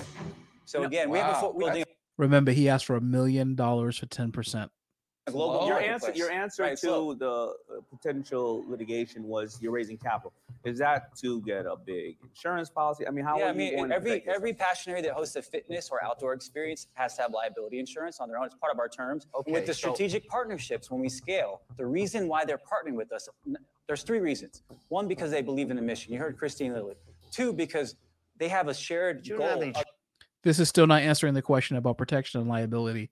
So 0.66 0.84
again, 0.84 1.10
we 1.10 1.18
have 1.20 1.38
a 1.38 1.40
full, 1.40 1.54
building 1.54 1.86
Remember, 2.18 2.52
he 2.52 2.70
asked 2.70 2.86
for 2.86 2.96
a 2.96 3.02
million 3.02 3.56
dollars 3.56 3.98
for 3.98 4.06
ten 4.06 4.32
percent. 4.32 4.70
a 4.70 4.83
global 5.32 5.68
your 5.68 5.80
answer, 5.80 6.12
your 6.14 6.32
answer 6.32 6.64
Right, 6.64 6.72
to 6.72 6.78
slow. 6.78 7.14
the 7.14 7.30
uh, 7.30 7.82
potential 7.90 8.64
litigation 8.68 9.24
was 9.24 9.58
you're 9.62 9.72
raising 9.72 9.98
capital. 9.98 10.34
Is 10.66 10.80
that 10.80 11.16
to 11.18 11.42
get 11.42 11.66
a 11.66 11.76
big 11.76 12.18
insurance 12.24 12.70
policy? 12.70 13.08
I 13.08 13.12
mean, 13.12 13.26
how 13.26 13.38
yeah, 13.38 13.46
are 13.46 13.48
I 13.48 13.52
you 13.52 13.58
mean, 13.58 13.76
going 13.76 13.90
to 13.90 13.96
every 13.96 14.10
protect 14.12 14.26
yourself? 14.26 14.38
every 14.38 14.54
passionary 14.54 15.04
that 15.04 15.14
hosts 15.14 15.36
a 15.36 15.42
fitness 15.42 15.90
or 15.92 16.04
outdoor 16.04 16.34
experience 16.34 16.88
has 16.94 17.16
to 17.16 17.22
have 17.24 17.32
liability 17.32 17.80
insurance 17.80 18.20
on 18.20 18.28
their 18.28 18.38
own. 18.38 18.46
It's 18.46 18.56
part 18.56 18.74
of 18.74 18.80
our 18.80 18.90
terms. 18.90 19.28
Okay, 19.36 19.52
with 19.52 19.66
the 19.66 19.74
so- 19.74 19.94
strategic 19.94 20.28
partnerships, 20.28 20.92
when 20.92 21.00
we 21.02 21.10
scale, 21.10 21.62
the 21.78 21.86
reason 21.86 22.28
why 22.28 22.46
they're 22.46 22.58
partnering 22.60 22.96
with 22.96 23.12
us, 23.12 23.30
there's 23.88 24.04
three 24.04 24.20
reasons. 24.20 24.64
One, 24.90 25.08
because 25.08 25.32
they 25.32 25.42
believe 25.42 25.70
in 25.70 25.76
the 25.76 25.82
mission. 25.82 26.14
You 26.14 26.20
heard 26.20 26.38
Kristine 26.38 26.74
Lilly. 26.74 26.96
Two, 27.32 27.52
because 27.54 27.96
they 28.38 28.48
have 28.50 28.68
a 28.68 28.74
shared 28.74 29.26
You 29.28 29.38
don't 29.38 29.64
have 29.64 29.74
goal. 29.74 29.84
This 30.44 30.60
is 30.60 30.68
still 30.68 30.88
not 30.88 31.02
answering 31.02 31.34
the 31.34 31.42
question 31.42 31.78
about 31.78 31.98
protection 31.98 32.42
and 32.42 32.50
liability 32.50 33.10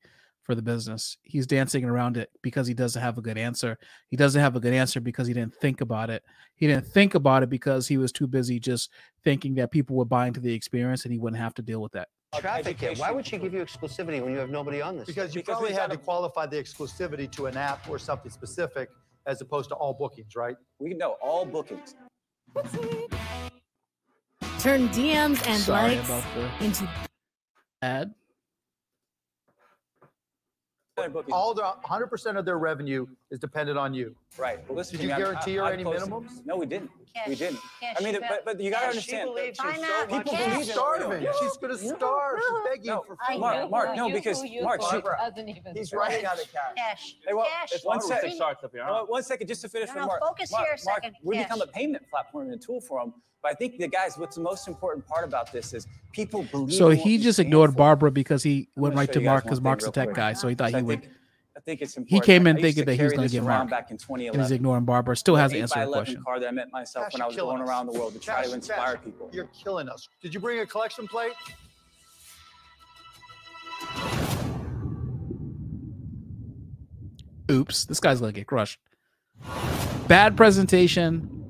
for 0.51 0.55
the 0.55 0.61
business. 0.61 1.15
He's 1.23 1.47
dancing 1.47 1.85
around 1.85 2.17
it 2.17 2.29
because 2.41 2.67
he 2.67 2.73
doesn't 2.73 3.01
have 3.01 3.17
a 3.17 3.21
good 3.21 3.37
answer. 3.37 3.77
He 4.09 4.17
doesn't 4.17 4.41
have 4.41 4.57
a 4.57 4.59
good 4.59 4.73
answer 4.73 4.99
because 4.99 5.25
he 5.25 5.33
didn't 5.33 5.55
think 5.55 5.79
about 5.79 6.09
it. 6.09 6.23
He 6.55 6.67
didn't 6.67 6.87
think 6.87 7.15
about 7.15 7.41
it 7.41 7.49
because 7.49 7.87
he 7.87 7.97
was 7.97 8.11
too 8.11 8.27
busy 8.27 8.59
just 8.59 8.89
thinking 9.23 9.55
that 9.55 9.71
people 9.71 9.95
would 9.95 10.09
buy 10.09 10.27
into 10.27 10.41
the 10.41 10.53
experience 10.53 11.05
and 11.05 11.13
he 11.13 11.19
wouldn't 11.19 11.41
have 11.41 11.53
to 11.53 11.61
deal 11.61 11.81
with 11.81 11.93
that. 11.93 12.09
Traffic 12.37 12.83
it. 12.83 12.97
Why 12.97 13.11
would 13.11 13.25
she 13.25 13.37
give 13.37 13.53
you 13.53 13.61
exclusivity 13.63 14.21
when 14.21 14.33
you 14.33 14.39
have 14.39 14.49
nobody 14.49 14.81
on 14.81 14.97
this? 14.97 15.05
Because 15.05 15.33
you 15.33 15.39
Because 15.41 15.53
probably 15.59 15.71
had 15.73 15.89
to 15.91 15.95
a- 15.95 15.99
qualify 15.99 16.45
the 16.47 16.57
exclusivity 16.57 17.31
to 17.31 17.45
an 17.45 17.55
app 17.55 17.89
or 17.89 17.97
something 17.97 18.29
specific 18.29 18.89
as 19.27 19.39
opposed 19.39 19.69
to 19.69 19.75
all 19.75 19.93
bookings, 19.93 20.35
right? 20.35 20.57
We 20.79 20.93
know 20.95 21.11
all 21.21 21.45
bookings. 21.45 21.95
Turn 24.59 24.89
DMs 24.89 25.47
and 25.47 25.61
Sorry 25.61 25.95
likes 25.95 26.07
the 26.09 26.49
into 26.65 26.89
ad. 27.81 28.13
All 31.31 31.53
the 31.53 31.73
100% 31.85 32.37
of 32.37 32.45
their 32.45 32.57
revenue 32.57 33.07
is 33.29 33.39
dependent 33.39 33.77
on 33.77 33.93
you. 33.93 34.15
Right. 34.37 34.59
Well, 34.67 34.77
listen 34.77 34.93
Did 34.97 35.01
you 35.03 35.07
me, 35.09 35.13
I'm- 35.13 35.21
guarantee 35.21 35.55
her 35.55 35.63
I- 35.63 35.69
I 35.69 35.73
any 35.73 35.83
posted- 35.83 36.09
minimums? 36.09 36.45
No, 36.45 36.55
we 36.55 36.65
didn't. 36.65 36.89
we 37.27 37.35
didn't. 37.35 37.59
cash, 37.81 37.97
I 37.99 38.03
mean, 38.03 38.13
you 38.13 38.21
but, 38.21 38.45
but 38.45 38.59
you 38.61 38.71
got 38.71 38.77
to 38.79 38.85
Kash, 38.85 38.89
understand. 38.91 39.27
She 39.27 39.33
believes 39.33 39.59
you 39.59 39.73
so 39.73 39.81
much. 39.81 40.09
People 40.09 40.31
Kash. 40.31 40.39
believe 40.45 40.57
She's 40.59 40.67
in 40.69 40.73
starving. 40.73 41.27
oil. 41.27 41.33
She's 41.41 41.57
going 41.57 41.77
to 41.77 41.77
starve. 41.97 42.39
She's 42.39 42.57
begging 42.69 42.85
No, 42.85 43.01
for 43.05 43.17
I 43.27 43.33
food. 43.33 43.39
Mark, 43.41 43.55
know. 43.57 43.69
Mark, 43.69 43.95
no, 43.97 44.07
You- 44.07 44.13
because 44.13 44.43
you- 44.45 44.63
Mark, 44.63 44.81
she, 44.81 44.87
Barbara, 44.91 45.17
doesn't 45.29 45.49
even 45.49 45.75
He's 45.75 45.91
running 45.91 46.25
out 46.25 46.39
of 46.41 46.51
cash. 46.53 46.73
Kash. 46.77 47.15
Hey, 47.27 47.33
well, 47.33 47.45
cash. 47.45 47.73
if 47.73 47.83
one 47.83 47.97
One 47.97 48.07
second. 48.07 48.21
six 48.29 48.35
starts 48.37 48.63
up 48.63 48.71
here. 48.71 48.85
Well, 48.85 49.05
one 49.07 49.23
second, 49.23 49.47
just 49.47 49.61
to 49.63 49.69
finish 49.69 49.87
No, 49.89 49.93
for 49.93 49.99
no, 49.99 50.05
Mark. 50.07 50.21
focus 50.21 50.51
Mark, 50.53 50.63
here 50.65 50.75
a 50.81 50.85
Mark, 50.85 51.03
second. 51.03 51.17
we 51.23 51.37
become 51.37 51.61
a 51.61 51.67
payment 51.67 52.09
platform 52.09 52.45
and 52.45 52.53
a 52.53 52.57
tool 52.65 52.79
for 52.79 53.01
them. 53.01 53.13
But 53.43 53.51
I 53.51 53.55
think 53.55 53.77
the 53.79 53.87
guys, 53.89 54.17
what's 54.17 54.35
the 54.37 54.41
most 54.43 54.67
important 54.69 55.05
part 55.05 55.25
about 55.25 55.51
this 55.51 55.73
is 55.73 55.87
people 56.13 56.43
believe. 56.43 56.73
So 56.73 56.89
in 56.91 56.97
what 56.97 57.05
he 57.05 57.17
we 57.17 57.23
just 57.23 57.35
stand 57.37 57.47
ignored 57.47 57.71
for. 57.71 57.75
Barbara 57.77 58.11
because 58.11 58.43
he 58.43 58.69
went 58.77 58.93
gonna 58.93 59.01
right 59.01 59.09
show 59.09 59.13
to 59.13 59.19
you 59.19 59.25
guys 59.25 59.31
Mark 59.31 59.43
one 59.43 59.49
because 59.49 59.57
thing 59.57 59.63
Mark's 59.63 59.83
a 59.83 59.87
real 59.87 59.91
tech 59.91 60.05
quick. 60.05 60.15
guy. 60.15 60.33
So 60.33 60.47
he 60.47 60.55
thought 60.55 60.71
So 60.71 60.77
he 60.77 60.83
would. 60.83 61.01
think, 61.01 61.11
I 61.13 61.17
think 61.65 61.81
it's 61.81 61.97
important. 61.97 62.25
came 62.25 62.47
in 62.47 62.57
thinking 62.57 62.85
that 62.85 62.95
he 62.95 63.03
was 63.03 63.13
gonna 63.13 63.27
get 63.29 63.39
around 63.43 63.69
Mark. 63.69 63.87
back 63.87 63.91
in 63.91 63.97
And 64.09 64.41
he's 64.41 64.51
ignoring 64.51 64.85
Barbara. 64.85 65.15
Still 65.15 65.35
hasn't 65.35 65.57
Eight 65.57 65.61
answered 65.63 65.75
by 65.75 65.81
the 65.81 65.87
11 65.87 66.05
question. 66.05 66.23
car 66.23 66.39
that 66.39 66.47
I 66.47 66.51
met 66.51 66.71
myself 66.71 67.05
Kash, 67.05 67.13
when 67.13 67.21
I 67.21 67.27
was 67.27 67.35
going 67.35 67.61
us. 67.61 67.67
around 67.69 67.85
the 67.87 67.93
world 67.93 68.13
to 68.13 68.19
try 68.19 68.35
Kash, 68.35 68.43
to 68.45 68.49
Kash, 68.49 68.55
inspire 68.55 68.97
people. 68.97 69.29
You're 69.31 69.45
killing 69.47 69.89
us. 69.89 70.07
Did 70.21 70.33
you 70.33 70.39
bring 70.39 70.59
a 70.59 70.65
collection 70.65 71.07
plate? 71.07 71.33
Oops, 77.49 77.85
this 77.85 77.99
guy's 77.99 78.19
gonna 78.19 78.31
get 78.31 78.47
crushed. 78.47 78.79
Bad 80.07 80.37
presentation. 80.37 81.40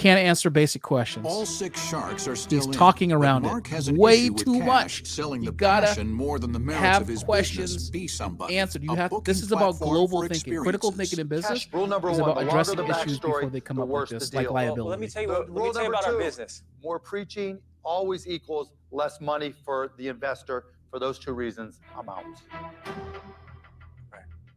Can't 0.00 0.18
answer 0.18 0.48
basic 0.48 0.80
questions. 0.80 1.26
All 1.28 1.44
six 1.44 1.78
sharks 1.86 2.26
are 2.26 2.34
still 2.34 2.60
He's 2.60 2.66
in, 2.68 2.72
talking 2.72 3.12
around 3.12 3.42
Mark 3.42 3.66
it 3.66 3.70
has 3.74 3.88
an 3.88 3.96
way 3.98 4.24
issue 4.24 4.32
with 4.32 4.44
too 4.46 4.58
Kash 4.60 4.66
much. 4.66 5.06
Selling 5.06 5.42
You 5.42 5.50
the 5.50 5.56
gotta 5.56 5.88
passion 5.88 6.10
more 6.10 6.38
than 6.38 6.52
the 6.52 6.58
merits 6.58 6.80
have 6.82 7.02
of 7.02 7.08
his 7.08 7.22
questions 7.22 7.74
business. 7.74 7.90
Be 7.90 8.08
somebody. 8.08 8.56
answered. 8.56 8.82
You 8.82 8.92
A 8.92 8.96
have. 8.96 9.10
booking 9.10 9.24
This 9.24 9.42
is 9.42 9.52
about 9.52 9.78
global 9.78 10.26
thinking, 10.26 10.56
critical 10.62 10.90
thinking 10.90 11.18
in 11.18 11.26
business. 11.26 11.66
Kash, 11.66 11.74
rule 11.74 11.86
number 11.86 12.08
is 12.08 12.18
one, 12.18 12.30
about 12.30 12.40
the 12.40 12.48
addressing 12.48 12.76
the 12.76 12.86
issues 12.86 13.18
before 13.18 13.44
they 13.50 13.60
come 13.60 13.76
the 13.76 13.82
up 13.82 13.88
with 13.90 14.08
this, 14.08 14.32
like 14.32 14.50
liability. 14.50 14.80
well, 14.80 14.88
let 14.88 15.00
me 15.00 15.06
tell 15.06 15.20
you, 15.20 15.28
The 15.28 15.34
what, 15.34 15.40
let 15.50 15.54
me 15.54 15.60
rule 15.60 15.72
tell 15.74 15.82
you 15.82 15.90
number 15.90 15.98
about 15.98 16.06
our 16.06 16.12
two, 16.18 16.24
business. 16.24 16.62
More 16.82 16.98
preaching 16.98 17.58
always 17.82 18.26
equals 18.26 18.72
less 18.92 19.20
money 19.20 19.52
for 19.66 19.92
the 19.98 20.08
investor. 20.08 20.64
For 20.90 20.98
those 20.98 21.18
two 21.18 21.34
reasons, 21.34 21.78
I'm 21.94 22.08
out. 22.08 22.24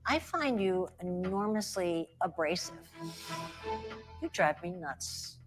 I 0.06 0.20
find 0.20 0.60
you 0.62 0.88
enormously 1.02 2.10
abrasive. 2.22 2.76
You 4.22 4.30
drive 4.32 4.62
me 4.62 4.72
nuts. 4.72 5.38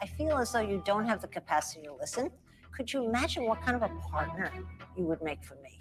I 0.00 0.06
feel 0.06 0.36
as 0.38 0.52
though 0.52 0.60
you 0.60 0.82
don't 0.84 1.06
have 1.06 1.20
the 1.20 1.28
capacity 1.28 1.82
to 1.86 1.94
listen. 1.94 2.30
Could 2.72 2.92
you 2.92 3.04
imagine 3.06 3.46
what 3.46 3.60
kind 3.62 3.76
of 3.76 3.82
a 3.82 3.88
partner 4.10 4.50
you 4.96 5.04
would 5.04 5.22
make 5.22 5.42
for 5.44 5.54
me? 5.56 5.80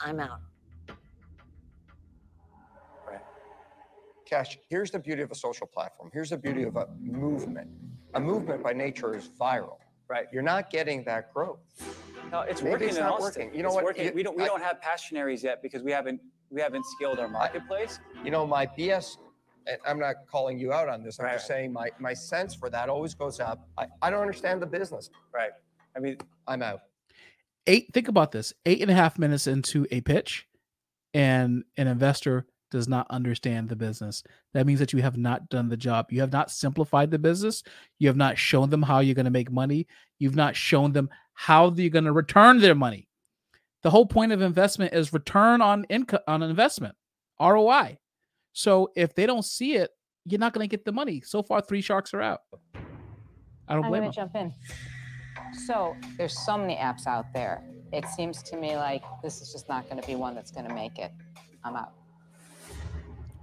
I'm 0.00 0.20
out. 0.20 0.40
Kash, 4.24 4.58
here's 4.68 4.90
the 4.90 4.98
beauty 4.98 5.22
of 5.22 5.30
a 5.30 5.34
social 5.34 5.66
platform. 5.66 6.10
Here's 6.12 6.30
the 6.30 6.36
beauty 6.36 6.64
of 6.64 6.76
a 6.76 6.86
movement. 7.00 7.70
A 8.14 8.20
movement 8.20 8.62
by 8.62 8.74
nature 8.74 9.14
is 9.16 9.30
viral. 9.40 9.78
Right. 10.06 10.26
You're 10.32 10.42
not 10.42 10.68
getting 10.70 11.02
that 11.04 11.32
growth. 11.32 11.60
No, 12.30 12.40
it's 12.40 12.60
Maybe 12.60 12.72
working 12.72 12.88
it's 12.88 12.96
in 12.98 13.04
not 13.04 13.20
Austin. 13.20 13.44
working. 13.46 13.56
You 13.56 13.62
know 13.62 13.68
It's 13.70 13.74
what? 13.76 13.84
working. 13.84 14.04
You- 14.06 14.12
we 14.12 14.22
don't 14.22 14.36
we 14.36 14.42
I- 14.42 14.46
don't 14.46 14.62
have 14.62 14.80
passionaries 14.82 15.42
yet 15.42 15.62
because 15.62 15.82
we 15.82 15.92
haven't 15.92 16.20
we 16.50 16.60
haven't 16.60 16.84
scaled 16.86 17.18
our 17.18 17.28
marketplace. 17.28 18.00
You 18.24 18.30
know, 18.30 18.46
my 18.46 18.66
BS, 18.66 19.16
and 19.66 19.78
I'm 19.86 19.98
not 19.98 20.16
calling 20.30 20.58
you 20.58 20.72
out 20.72 20.88
on 20.88 21.02
this. 21.02 21.18
I'm 21.18 21.26
Right. 21.26 21.34
just 21.34 21.46
saying 21.46 21.72
my, 21.72 21.88
my 21.98 22.14
sense 22.14 22.54
for 22.54 22.70
that 22.70 22.88
always 22.88 23.14
goes 23.14 23.38
up. 23.40 23.68
I, 23.76 23.86
I 24.02 24.10
don't 24.10 24.20
understand 24.22 24.62
the 24.62 24.66
business. 24.66 25.10
Right. 25.32 25.50
I 25.96 26.00
mean, 26.00 26.16
I'm 26.46 26.62
out. 26.62 26.80
eight 27.66 27.92
think 27.92 28.08
about 28.08 28.32
this 28.32 28.52
eight 28.66 28.80
and 28.80 28.90
a 28.90 28.94
half 28.94 29.18
minutes 29.18 29.46
into 29.46 29.86
a 29.90 30.00
pitch 30.00 30.46
and 31.14 31.64
an 31.76 31.86
investor 31.88 32.46
does 32.70 32.86
not 32.86 33.06
understand 33.10 33.68
the 33.68 33.76
business 33.76 34.22
that 34.52 34.66
means 34.66 34.78
that 34.78 34.92
you 34.92 35.00
have 35.02 35.16
not 35.16 35.48
done 35.48 35.68
the 35.68 35.76
job 35.76 36.06
you 36.10 36.20
have 36.20 36.30
not 36.32 36.50
simplified 36.50 37.10
the 37.10 37.18
business 37.18 37.62
you 37.98 38.06
have 38.08 38.16
not 38.16 38.36
shown 38.38 38.68
them 38.70 38.82
how 38.82 39.00
you're 39.00 39.14
going 39.14 39.24
to 39.24 39.30
make 39.30 39.50
money 39.50 39.86
you've 40.18 40.36
not 40.36 40.54
shown 40.54 40.92
them 40.92 41.08
how 41.32 41.70
you're 41.72 41.90
going 41.90 42.04
to 42.04 42.12
return 42.12 42.58
their 42.60 42.74
money 42.74 43.07
the 43.88 43.92
whole 43.92 44.04
point 44.04 44.32
of 44.32 44.42
investment 44.42 44.92
is 44.92 45.14
return 45.14 45.62
on 45.62 45.84
income 45.84 46.20
on 46.28 46.42
investment 46.42 46.94
roi 47.40 47.96
so 48.52 48.90
if 48.94 49.14
they 49.14 49.24
don't 49.24 49.46
see 49.46 49.76
it 49.76 49.88
you're 50.26 50.38
not 50.38 50.52
going 50.52 50.62
to 50.62 50.70
get 50.70 50.84
the 50.84 50.92
money 50.92 51.22
so 51.22 51.42
far 51.42 51.62
three 51.62 51.80
sharks 51.80 52.12
are 52.12 52.20
out 52.20 52.40
i 52.74 53.74
don't 53.74 53.84
I'm 53.84 53.90
blame 53.90 54.02
going 54.02 54.02
them 54.02 54.12
to 54.12 54.16
jump 54.16 54.36
in. 54.36 54.54
So 55.66 55.96
there's 56.16 56.38
so 56.44 56.58
many 56.58 56.76
apps 56.76 57.06
out 57.06 57.32
there. 57.32 57.62
It 57.92 58.06
seems 58.06 58.42
to 58.44 58.56
me 58.56 58.76
like 58.76 59.02
this 59.22 59.40
is 59.40 59.50
just 59.52 59.68
not 59.68 59.88
going 59.88 59.98
to 60.00 60.06
be 60.06 60.14
one 60.14 60.34
that's 60.34 60.50
going 60.50 60.68
to 60.68 60.74
make 60.74 60.98
it. 60.98 61.12
I'm 61.64 61.76
out. 61.76 61.92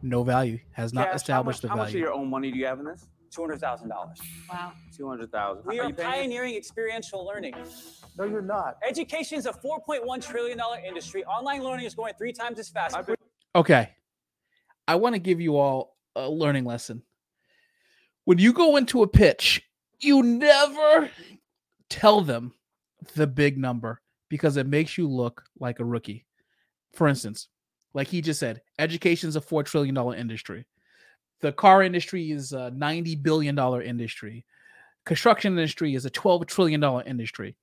no 0.02 0.24
value 0.24 0.60
has 0.72 0.94
not 0.94 1.06
Kash, 1.06 1.12
how 1.12 1.16
established 1.16 1.58
much, 1.58 1.62
the 1.62 1.68
How 1.70 1.76
much 1.78 1.88
of 1.88 1.94
value 1.94 2.06
your 2.06 2.14
own 2.14 2.30
money 2.30 2.52
do 2.52 2.60
you 2.60 2.66
have 2.66 2.80
in 2.80 2.86
this? 2.86 3.08
Two 3.36 3.42
hundred 3.42 3.60
thousand 3.60 3.90
dollars. 3.90 4.20
Wow. 4.50 4.72
Two 4.96 5.08
hundred 5.08 5.32
thousand. 5.32 5.66
We 5.66 5.80
are 5.80 5.92
pioneering 5.92 6.56
experiential 6.56 7.26
learning. 7.26 7.56
No, 8.18 8.24
you're 8.24 8.42
not. 8.42 8.78
Education 8.88 9.38
is 9.38 9.46
a 9.46 9.54
four 9.54 9.82
point 9.82 10.06
one 10.06 10.22
trillion 10.22 10.58
dollar 10.58 10.80
industry. 10.86 11.26
Online 11.26 11.62
learning 11.62 11.86
is 11.86 11.96
going 11.96 12.14
three 12.18 12.34
times 12.34 12.60
as 12.60 12.70
fast. 12.70 12.96
Okay. 13.56 13.90
I 14.88 14.96
want 14.96 15.16
to 15.16 15.20
give 15.20 15.42
you 15.42 15.58
all 15.58 15.98
a 16.16 16.30
learning 16.30 16.66
lesson. 16.66 17.02
When 18.26 18.38
you 18.38 18.54
go 18.54 18.76
into 18.78 19.04
a 19.04 19.08
pitch, 19.08 19.62
you 20.00 20.24
never 20.24 21.10
tell 21.90 22.22
them 22.22 22.54
the 23.16 23.28
big 23.28 23.58
number 23.58 24.02
because 24.30 24.58
it 24.58 24.68
makes 24.68 24.98
you 24.98 25.08
look 25.08 25.44
like 25.60 25.80
a 25.80 25.86
rookie. 25.86 26.26
For 26.94 27.08
instance, 27.08 27.50
like 27.94 28.08
he 28.08 28.22
just 28.22 28.40
said, 28.40 28.62
education 28.80 29.30
is 29.30 29.36
a 29.36 29.42
$4 29.42 29.66
trillion 29.66 29.96
industry. 30.14 30.66
The 31.46 31.52
car 31.52 31.84
industry 31.84 32.32
is 32.32 32.54
a 32.54 32.74
$90 32.76 33.22
billion 33.22 33.56
industry. 33.84 34.44
Construction 35.06 35.54
industry 35.54 35.94
is 35.94 36.04
a 36.04 36.10
$12 36.10 36.48
trillion 36.48 36.84
industry. 37.06 37.56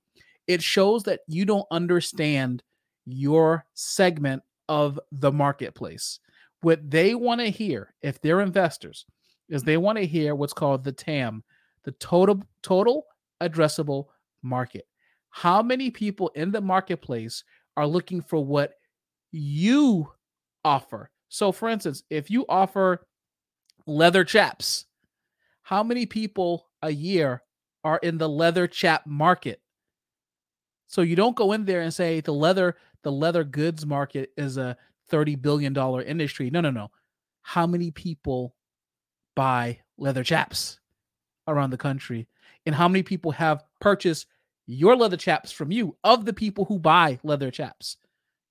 It 0.47 0.63
shows 0.63 1.03
that 1.03 1.19
you 1.27 1.43
don't 1.43 1.67
understand 1.69 2.63
your 3.05 3.65
segment 3.73 4.41
of 4.69 5.01
the 5.11 5.33
marketplace. 5.33 6.21
What 6.61 6.89
they 6.89 7.13
want 7.13 7.41
to 7.41 7.49
hear, 7.49 7.93
if 8.01 8.21
they're 8.21 8.39
investors, 8.39 9.05
is 9.49 9.63
they 9.63 9.75
want 9.75 9.97
to 9.97 10.05
hear 10.05 10.33
what's 10.33 10.53
called 10.53 10.85
the 10.85 10.93
TAM, 10.93 11.43
the 11.83 11.91
total 11.91 12.41
total 12.61 13.07
addressable 13.41 14.05
market. 14.43 14.87
How 15.29 15.61
many 15.61 15.91
people 15.91 16.29
in 16.35 16.51
the 16.53 16.61
marketplace 16.61 17.43
are 17.75 17.85
looking 17.85 18.21
for 18.21 18.45
what 18.45 18.75
you 19.33 20.09
offer? 20.63 21.11
So, 21.27 21.51
for 21.51 21.67
instance, 21.67 22.03
if 22.09 22.31
you 22.31 22.45
offer 22.47 23.05
leather 23.85 24.23
chaps. 24.23 24.85
How 25.61 25.83
many 25.83 26.05
people 26.05 26.67
a 26.81 26.91
year 26.91 27.41
are 27.83 27.99
in 28.03 28.17
the 28.17 28.29
leather 28.29 28.67
chap 28.67 29.05
market? 29.05 29.61
So 30.87 31.01
you 31.01 31.15
don't 31.15 31.35
go 31.35 31.53
in 31.53 31.65
there 31.65 31.81
and 31.81 31.93
say 31.93 32.21
the 32.21 32.33
leather 32.33 32.75
the 33.03 33.11
leather 33.11 33.43
goods 33.43 33.85
market 33.85 34.31
is 34.37 34.57
a 34.57 34.77
30 35.09 35.35
billion 35.35 35.73
dollar 35.73 36.01
industry. 36.01 36.49
No, 36.49 36.61
no, 36.61 36.71
no. 36.71 36.89
How 37.41 37.67
many 37.67 37.91
people 37.91 38.55
buy 39.35 39.79
leather 39.97 40.23
chaps 40.23 40.79
around 41.47 41.71
the 41.71 41.77
country? 41.77 42.27
And 42.65 42.73
how 42.73 42.87
many 42.87 43.03
people 43.03 43.31
have 43.31 43.63
purchased 43.81 44.27
your 44.65 44.95
leather 44.95 45.17
chaps 45.17 45.51
from 45.51 45.71
you 45.71 45.97
of 46.05 46.23
the 46.23 46.31
people 46.31 46.63
who 46.63 46.79
buy 46.79 47.19
leather 47.23 47.51
chaps? 47.51 47.97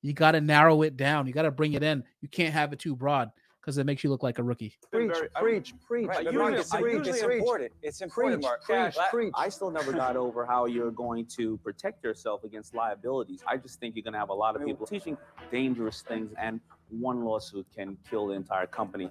You 0.02 0.12
got 0.12 0.32
to 0.32 0.40
narrow 0.40 0.82
it 0.82 0.96
down. 0.96 1.26
You 1.26 1.32
got 1.32 1.42
to 1.42 1.50
bring 1.50 1.72
it 1.72 1.82
in. 1.82 2.04
You 2.20 2.28
can't 2.28 2.52
have 2.52 2.72
it 2.72 2.80
too 2.80 2.94
broad 2.94 3.30
because 3.62 3.78
it 3.78 3.86
makes 3.86 4.02
you 4.02 4.10
look 4.10 4.24
like 4.24 4.38
a 4.40 4.42
rookie. 4.42 4.76
Preach, 4.90 5.12
preach, 5.40 5.74
preach. 5.86 6.08
Right, 6.08 6.16
preach, 6.18 6.26
but 6.26 6.34
Mark, 6.34 6.54
preach, 6.54 6.66
I 6.72 6.80
preach, 6.80 7.06
usually 7.06 7.22
preach. 7.26 7.38
important. 7.38 7.72
It's 7.82 8.00
important, 8.00 8.34
Preach, 8.34 8.42
Mark. 8.42 8.64
preach, 8.64 8.98
I- 8.98 9.08
preach. 9.10 9.32
I 9.36 9.48
still 9.48 9.70
never 9.70 9.92
got 9.92 10.16
over 10.16 10.44
how 10.44 10.66
you're 10.66 10.90
going 10.90 11.26
to 11.36 11.56
protect 11.58 12.02
yourself 12.02 12.42
against 12.42 12.74
liabilities. 12.74 13.40
I 13.46 13.56
just 13.58 13.78
think 13.78 13.94
you're 13.94 14.02
going 14.02 14.14
to 14.14 14.18
have 14.18 14.30
a 14.30 14.34
lot 14.34 14.56
of 14.56 14.64
people 14.66 14.84
teaching 14.86 15.16
dangerous 15.52 16.02
things, 16.02 16.32
and 16.40 16.60
one 16.90 17.24
lawsuit 17.24 17.66
can 17.74 17.96
kill 18.10 18.26
the 18.26 18.34
entire 18.34 18.66
company. 18.66 19.10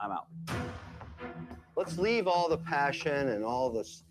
I'm 0.00 0.12
out. 0.12 0.26
Let's 1.76 1.98
leave 1.98 2.28
all 2.28 2.48
the 2.48 2.58
passion 2.58 3.28
and 3.30 3.44
all 3.44 3.70
this 3.70 4.04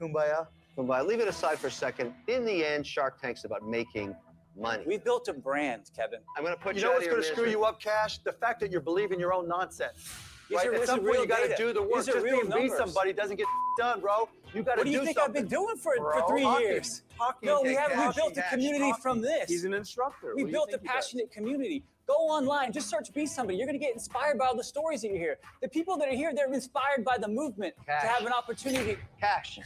kumbaya. 0.00 0.46
Kumbaya. 0.76 1.04
Leave 1.04 1.20
it 1.20 1.28
aside 1.28 1.58
for 1.58 1.66
a 1.66 1.70
second. 1.70 2.12
In 2.28 2.44
the 2.44 2.64
end, 2.64 2.86
Shark 2.86 3.20
Tank's 3.20 3.44
about 3.44 3.66
making 3.66 4.14
money. 4.56 4.84
We 4.86 4.98
built 4.98 5.28
a 5.28 5.32
brand, 5.32 5.90
Kevin. 5.94 6.20
I'm 6.36 6.42
going 6.44 6.54
to 6.56 6.60
put 6.62 6.74
You 6.76 6.80
you, 6.82 6.86
know 6.88 6.92
what's 6.94 7.06
going 7.06 7.22
to 7.22 7.26
screw 7.26 7.48
you 7.48 7.64
up, 7.64 7.80
Kash? 7.80 8.18
The 8.18 8.32
fact 8.32 8.60
that 8.60 8.70
you're 8.70 8.80
believing 8.80 9.20
your 9.20 9.32
own 9.32 9.48
nonsense. 9.48 10.12
These 10.48 10.58
right? 10.58 10.68
are- 10.68 10.74
At 10.74 10.86
some 10.86 11.00
point, 11.00 11.20
you 11.20 11.26
got 11.26 11.48
to 11.48 11.54
do 11.56 11.72
the 11.72 11.82
work. 11.82 12.04
These 12.04 12.08
are 12.10 12.12
Just 12.20 12.24
being 12.24 12.62
be 12.62 12.68
somebody 12.76 13.12
doesn't 13.12 13.36
get 13.36 13.46
done, 13.78 14.00
bro. 14.00 14.28
You 14.54 14.62
got 14.62 14.76
to 14.78 14.84
do 14.84 14.84
something. 14.84 14.84
What 14.84 14.84
do 14.84 14.90
you 14.90 14.98
do 15.00 15.04
think 15.04 15.18
something. 15.18 15.42
I've 15.42 15.48
been 15.48 15.58
doing 15.58 15.76
for, 15.76 15.94
Bro, 15.98 16.20
for 16.20 16.28
three 16.28 16.42
hockey, 16.44 16.64
years? 16.64 17.02
hockey, 17.18 17.46
no, 17.46 17.62
we 17.62 17.74
haven't. 17.74 17.98
We 17.98 18.04
cash, 18.04 18.14
built 18.14 18.36
a 18.36 18.42
community 18.42 18.88
hockey. 18.90 19.02
from 19.02 19.20
this. 19.20 19.48
He's 19.48 19.64
an 19.64 19.74
instructor. 19.74 20.34
We 20.36 20.44
What 20.44 20.52
built 20.52 20.68
a 20.68 20.70
think 20.72 20.82
he 20.82 20.88
does? 20.88 20.94
passionate 20.94 21.32
community. 21.32 21.84
Go 22.06 22.14
online, 22.14 22.70
just 22.72 22.88
search 22.88 23.12
Be 23.12 23.26
Somebody. 23.26 23.58
You're 23.58 23.66
going 23.66 23.78
to 23.78 23.84
get 23.84 23.92
inspired 23.92 24.38
by 24.38 24.46
all 24.46 24.56
the 24.56 24.62
stories 24.62 25.02
that 25.02 25.08
you 25.08 25.16
hear. 25.16 25.38
The 25.60 25.68
people 25.68 25.96
that 25.98 26.06
are 26.08 26.14
here, 26.14 26.32
they're 26.32 26.52
inspired 26.52 27.04
by 27.04 27.18
the 27.18 27.26
movement 27.26 27.74
Kash. 27.84 28.02
to 28.02 28.06
have 28.08 28.24
an 28.24 28.32
opportunity. 28.32 28.96
Kash. 29.20 29.58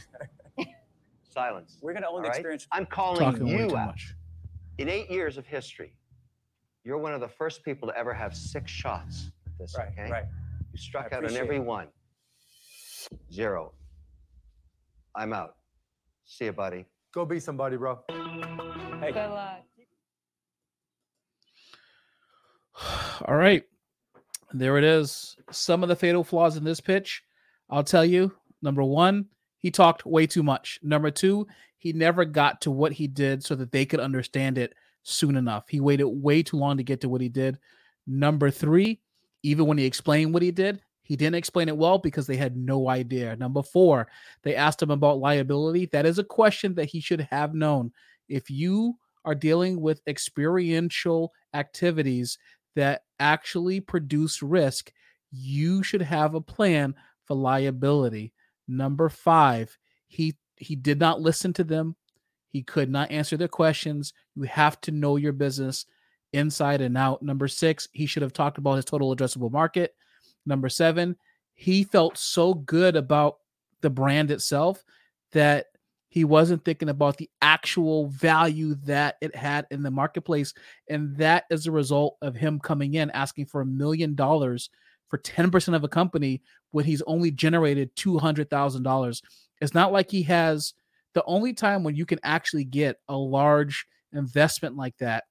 Silence. 1.29 1.77
We're 1.81 1.93
going 1.93 2.01
to 2.03 2.09
own 2.09 2.15
All 2.15 2.21
the 2.23 2.29
right? 2.29 2.35
experience. 2.37 2.67
I'm 2.71 2.87
calling 2.87 3.19
Talking 3.19 3.45
you 3.47 3.65
out. 3.77 3.87
much. 3.87 4.15
In 4.81 4.89
eight 4.89 5.11
years 5.11 5.37
of 5.37 5.45
history, 5.45 5.93
you're 6.83 6.97
one 6.97 7.13
of 7.13 7.21
the 7.21 7.27
first 7.27 7.63
people 7.63 7.87
to 7.89 7.95
ever 7.95 8.15
have 8.15 8.35
six 8.35 8.71
shots 8.71 9.29
at 9.45 9.55
this, 9.59 9.75
Right, 9.77 9.89
okay? 9.89 10.09
right. 10.09 10.23
You 10.73 10.79
struck 10.79 11.09
I 11.13 11.17
out 11.17 11.25
on 11.25 11.35
every 11.37 11.57
it. 11.57 11.63
one. 11.63 11.87
Zero. 13.31 13.73
I'm 15.15 15.33
out. 15.33 15.53
See 16.25 16.45
you, 16.45 16.51
buddy. 16.51 16.85
Go 17.13 17.25
be 17.25 17.39
somebody, 17.39 17.77
bro. 17.77 17.99
Hey, 18.09 19.11
Good 19.11 19.29
luck. 19.29 19.61
All 23.27 23.35
right. 23.35 23.61
There 24.51 24.79
it 24.79 24.83
is. 24.83 25.35
Some 25.51 25.83
of 25.83 25.89
the 25.89 25.95
fatal 25.95 26.23
flaws 26.23 26.57
in 26.57 26.63
this 26.63 26.81
pitch. 26.81 27.21
I'll 27.69 27.83
tell 27.83 28.03
you. 28.03 28.33
Number 28.63 28.81
one, 28.83 29.25
he 29.61 29.71
talked 29.71 30.05
way 30.05 30.27
too 30.27 30.43
much. 30.43 30.79
Number 30.83 31.11
two, 31.11 31.47
he 31.77 31.93
never 31.93 32.25
got 32.25 32.61
to 32.61 32.71
what 32.71 32.91
he 32.91 33.07
did 33.07 33.43
so 33.43 33.55
that 33.55 33.71
they 33.71 33.85
could 33.85 33.99
understand 33.99 34.57
it 34.57 34.73
soon 35.03 35.35
enough. 35.35 35.69
He 35.69 35.79
waited 35.79 36.05
way 36.05 36.43
too 36.43 36.57
long 36.57 36.77
to 36.77 36.83
get 36.83 37.01
to 37.01 37.09
what 37.09 37.21
he 37.21 37.29
did. 37.29 37.57
Number 38.05 38.51
three, 38.51 38.99
even 39.43 39.65
when 39.65 39.77
he 39.77 39.85
explained 39.85 40.33
what 40.33 40.43
he 40.43 40.51
did, 40.51 40.81
he 41.03 41.15
didn't 41.15 41.35
explain 41.35 41.67
it 41.67 41.77
well 41.77 41.97
because 41.97 42.27
they 42.27 42.37
had 42.37 42.55
no 42.55 42.89
idea. 42.89 43.35
Number 43.35 43.63
four, 43.63 44.07
they 44.43 44.55
asked 44.55 44.81
him 44.81 44.91
about 44.91 45.19
liability. 45.19 45.87
That 45.87 46.05
is 46.05 46.19
a 46.19 46.23
question 46.23 46.75
that 46.75 46.85
he 46.85 46.99
should 46.99 47.21
have 47.21 47.53
known. 47.53 47.91
If 48.29 48.49
you 48.49 48.97
are 49.25 49.35
dealing 49.35 49.81
with 49.81 50.01
experiential 50.07 51.33
activities 51.53 52.37
that 52.75 53.03
actually 53.19 53.79
produce 53.79 54.41
risk, 54.41 54.91
you 55.31 55.83
should 55.83 56.01
have 56.01 56.35
a 56.35 56.41
plan 56.41 56.95
for 57.25 57.35
liability. 57.35 58.33
Number 58.71 59.09
five, 59.09 59.77
he 60.07 60.35
he 60.55 60.75
did 60.75 60.99
not 60.99 61.19
listen 61.19 61.51
to 61.53 61.63
them. 61.63 61.95
He 62.49 62.63
could 62.63 62.89
not 62.89 63.11
answer 63.11 63.35
their 63.35 63.47
questions. 63.47 64.13
You 64.35 64.43
have 64.43 64.79
to 64.81 64.91
know 64.91 65.17
your 65.17 65.33
business 65.33 65.85
inside 66.31 66.79
and 66.79 66.97
out. 66.97 67.21
Number 67.21 67.47
six, 67.47 67.89
he 67.91 68.05
should 68.05 68.23
have 68.23 68.33
talked 68.33 68.57
about 68.57 68.75
his 68.75 68.85
total 68.85 69.13
addressable 69.13 69.51
market. 69.51 69.93
Number 70.45 70.69
seven, 70.69 71.17
he 71.53 71.83
felt 71.83 72.17
so 72.17 72.53
good 72.53 72.95
about 72.95 73.37
the 73.81 73.89
brand 73.89 74.31
itself 74.31 74.83
that 75.33 75.67
he 76.07 76.23
wasn't 76.23 76.63
thinking 76.63 76.89
about 76.89 77.17
the 77.17 77.29
actual 77.41 78.07
value 78.07 78.75
that 78.85 79.15
it 79.21 79.35
had 79.35 79.65
in 79.71 79.81
the 79.81 79.91
marketplace. 79.91 80.53
And 80.89 81.15
that 81.17 81.45
is 81.49 81.67
a 81.67 81.71
result 81.71 82.17
of 82.21 82.35
him 82.35 82.59
coming 82.59 82.93
in 82.93 83.11
asking 83.11 83.47
for 83.47 83.61
a 83.61 83.65
million 83.65 84.15
dollars 84.15 84.69
for 85.11 85.17
10% 85.19 85.75
of 85.75 85.83
a 85.83 85.89
company 85.89 86.41
when 86.71 86.85
he's 86.85 87.03
only 87.03 87.29
generated 87.29 87.93
$200,000. 87.97 89.21
It's 89.59 89.73
not 89.75 89.91
like 89.91 90.09
he 90.09 90.23
has 90.23 90.73
the 91.13 91.23
only 91.25 91.53
time 91.53 91.83
when 91.83 91.95
you 91.95 92.05
can 92.05 92.19
actually 92.23 92.63
get 92.63 92.95
a 93.09 93.15
large 93.15 93.85
investment 94.13 94.77
like 94.77 94.97
that 94.97 95.25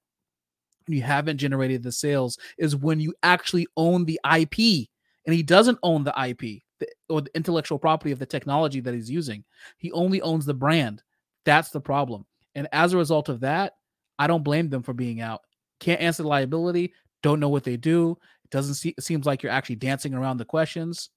and 0.85 0.95
you 0.95 1.01
haven't 1.01 1.37
generated 1.37 1.81
the 1.83 1.91
sales 1.91 2.37
is 2.57 2.75
when 2.75 2.99
you 2.99 3.13
actually 3.23 3.67
own 3.75 4.05
the 4.05 4.19
IP 4.23 4.87
and 5.25 5.35
he 5.35 5.43
doesn't 5.43 5.79
own 5.81 6.03
the 6.03 6.13
IP 6.27 6.61
or 7.09 7.21
the 7.21 7.35
intellectual 7.35 7.79
property 7.79 8.11
of 8.11 8.19
the 8.19 8.25
technology 8.25 8.79
that 8.79 8.93
he's 8.93 9.09
using. 9.09 9.43
He 9.77 9.91
only 9.91 10.21
owns 10.21 10.45
the 10.45 10.53
brand. 10.53 11.01
That's 11.43 11.69
the 11.69 11.81
problem. 11.81 12.25
And 12.53 12.67
as 12.71 12.93
a 12.93 12.97
result 12.97 13.29
of 13.29 13.39
that, 13.39 13.73
I 14.19 14.27
don't 14.27 14.43
blame 14.43 14.69
them 14.69 14.83
for 14.83 14.93
being 14.93 15.21
out. 15.21 15.41
Can't 15.79 16.01
answer 16.01 16.23
liability, 16.23 16.93
don't 17.23 17.39
know 17.39 17.49
what 17.49 17.63
they 17.63 17.77
do. 17.77 18.17
Doesn't 18.51 18.75
see, 18.75 18.93
it 18.97 19.03
seems 19.03 19.25
like 19.25 19.43
you're 19.43 19.51
actually 19.51 19.77
dancing 19.77 20.13
around 20.13 20.37
the 20.37 20.45
questions. 20.45 21.09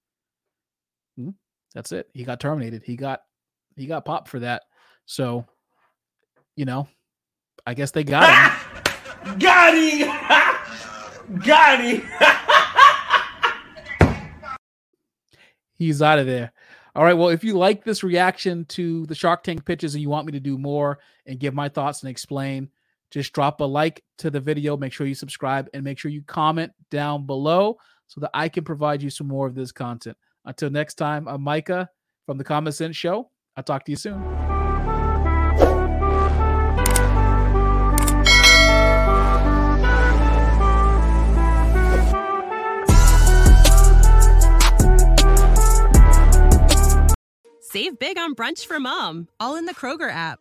Hmm, 1.17 1.31
That's 1.75 1.93
it. 1.93 2.09
He 2.15 2.25
got 2.25 2.41
terminated. 2.41 2.83
He 2.85 2.97
got 2.97 3.21
he 3.77 3.87
got 3.87 4.05
popped 4.05 4.29
for 4.29 4.41
that. 4.41 4.63
So, 5.07 5.45
you 6.57 6.65
know, 6.65 6.89
I 7.67 7.75
guess 7.75 7.91
they 7.91 8.05
got 8.05 8.29
him. 8.29 8.53
Got 9.39 9.75
him! 9.75 10.07
Got 11.47 11.81
him! 11.81 12.03
he's 15.79 16.03
out 16.03 16.19
of 16.19 16.27
there. 16.27 16.53
All 16.95 17.03
right. 17.05 17.15
Well, 17.15 17.31
if 17.31 17.43
you 17.43 17.57
like 17.57 17.85
this 17.85 18.05
reaction 18.05 18.67
to 18.67 19.07
the 19.07 19.15
Shark 19.15 19.43
Tank 19.43 19.65
pitches 19.65 19.95
and 19.95 20.03
you 20.03 20.11
want 20.11 20.27
me 20.27 20.33
to 20.33 20.41
do 20.41 20.59
more 20.59 20.99
and 21.27 21.41
give 21.41 21.55
my 21.55 21.71
thoughts 21.71 22.03
and 22.03 22.11
explain, 22.11 22.69
just 23.15 23.33
drop 23.33 23.61
a 23.61 23.65
like 23.65 24.03
to 24.19 24.29
the 24.29 24.41
video. 24.41 24.77
Make 24.77 24.93
sure 24.93 25.07
you 25.07 25.15
subscribe 25.15 25.69
and 25.73 25.85
make 25.85 26.01
sure 26.01 26.11
you 26.11 26.23
comment 26.23 26.73
down 26.91 27.27
below 27.27 27.77
so 28.09 28.21
that 28.21 28.31
I 28.35 28.49
can 28.49 28.65
provide 28.65 29.03
you 29.03 29.09
some 29.09 29.29
more 29.29 29.47
of 29.47 29.55
this 29.55 29.71
content. 29.71 30.17
Until 30.45 30.69
next 30.69 30.95
time, 30.95 31.29
I'm 31.29 31.41
Micah 31.41 31.89
from 32.27 32.39
the 32.39 32.45
Common 32.45 32.73
Cents 32.73 32.97
Show. 32.97 33.31
I'll 33.57 33.63
talk 33.63 33.85
to 33.85 33.93
you 33.93 33.97
soon. 33.97 34.21
Save 47.61 47.99
big 48.01 48.19
on 48.19 48.35
brunch 48.35 48.67
for 48.67 48.81
mom, 48.81 49.29
all 49.39 49.55
in 49.55 49.67
the 49.67 49.75
Kroger 49.75 50.11
app. 50.11 50.41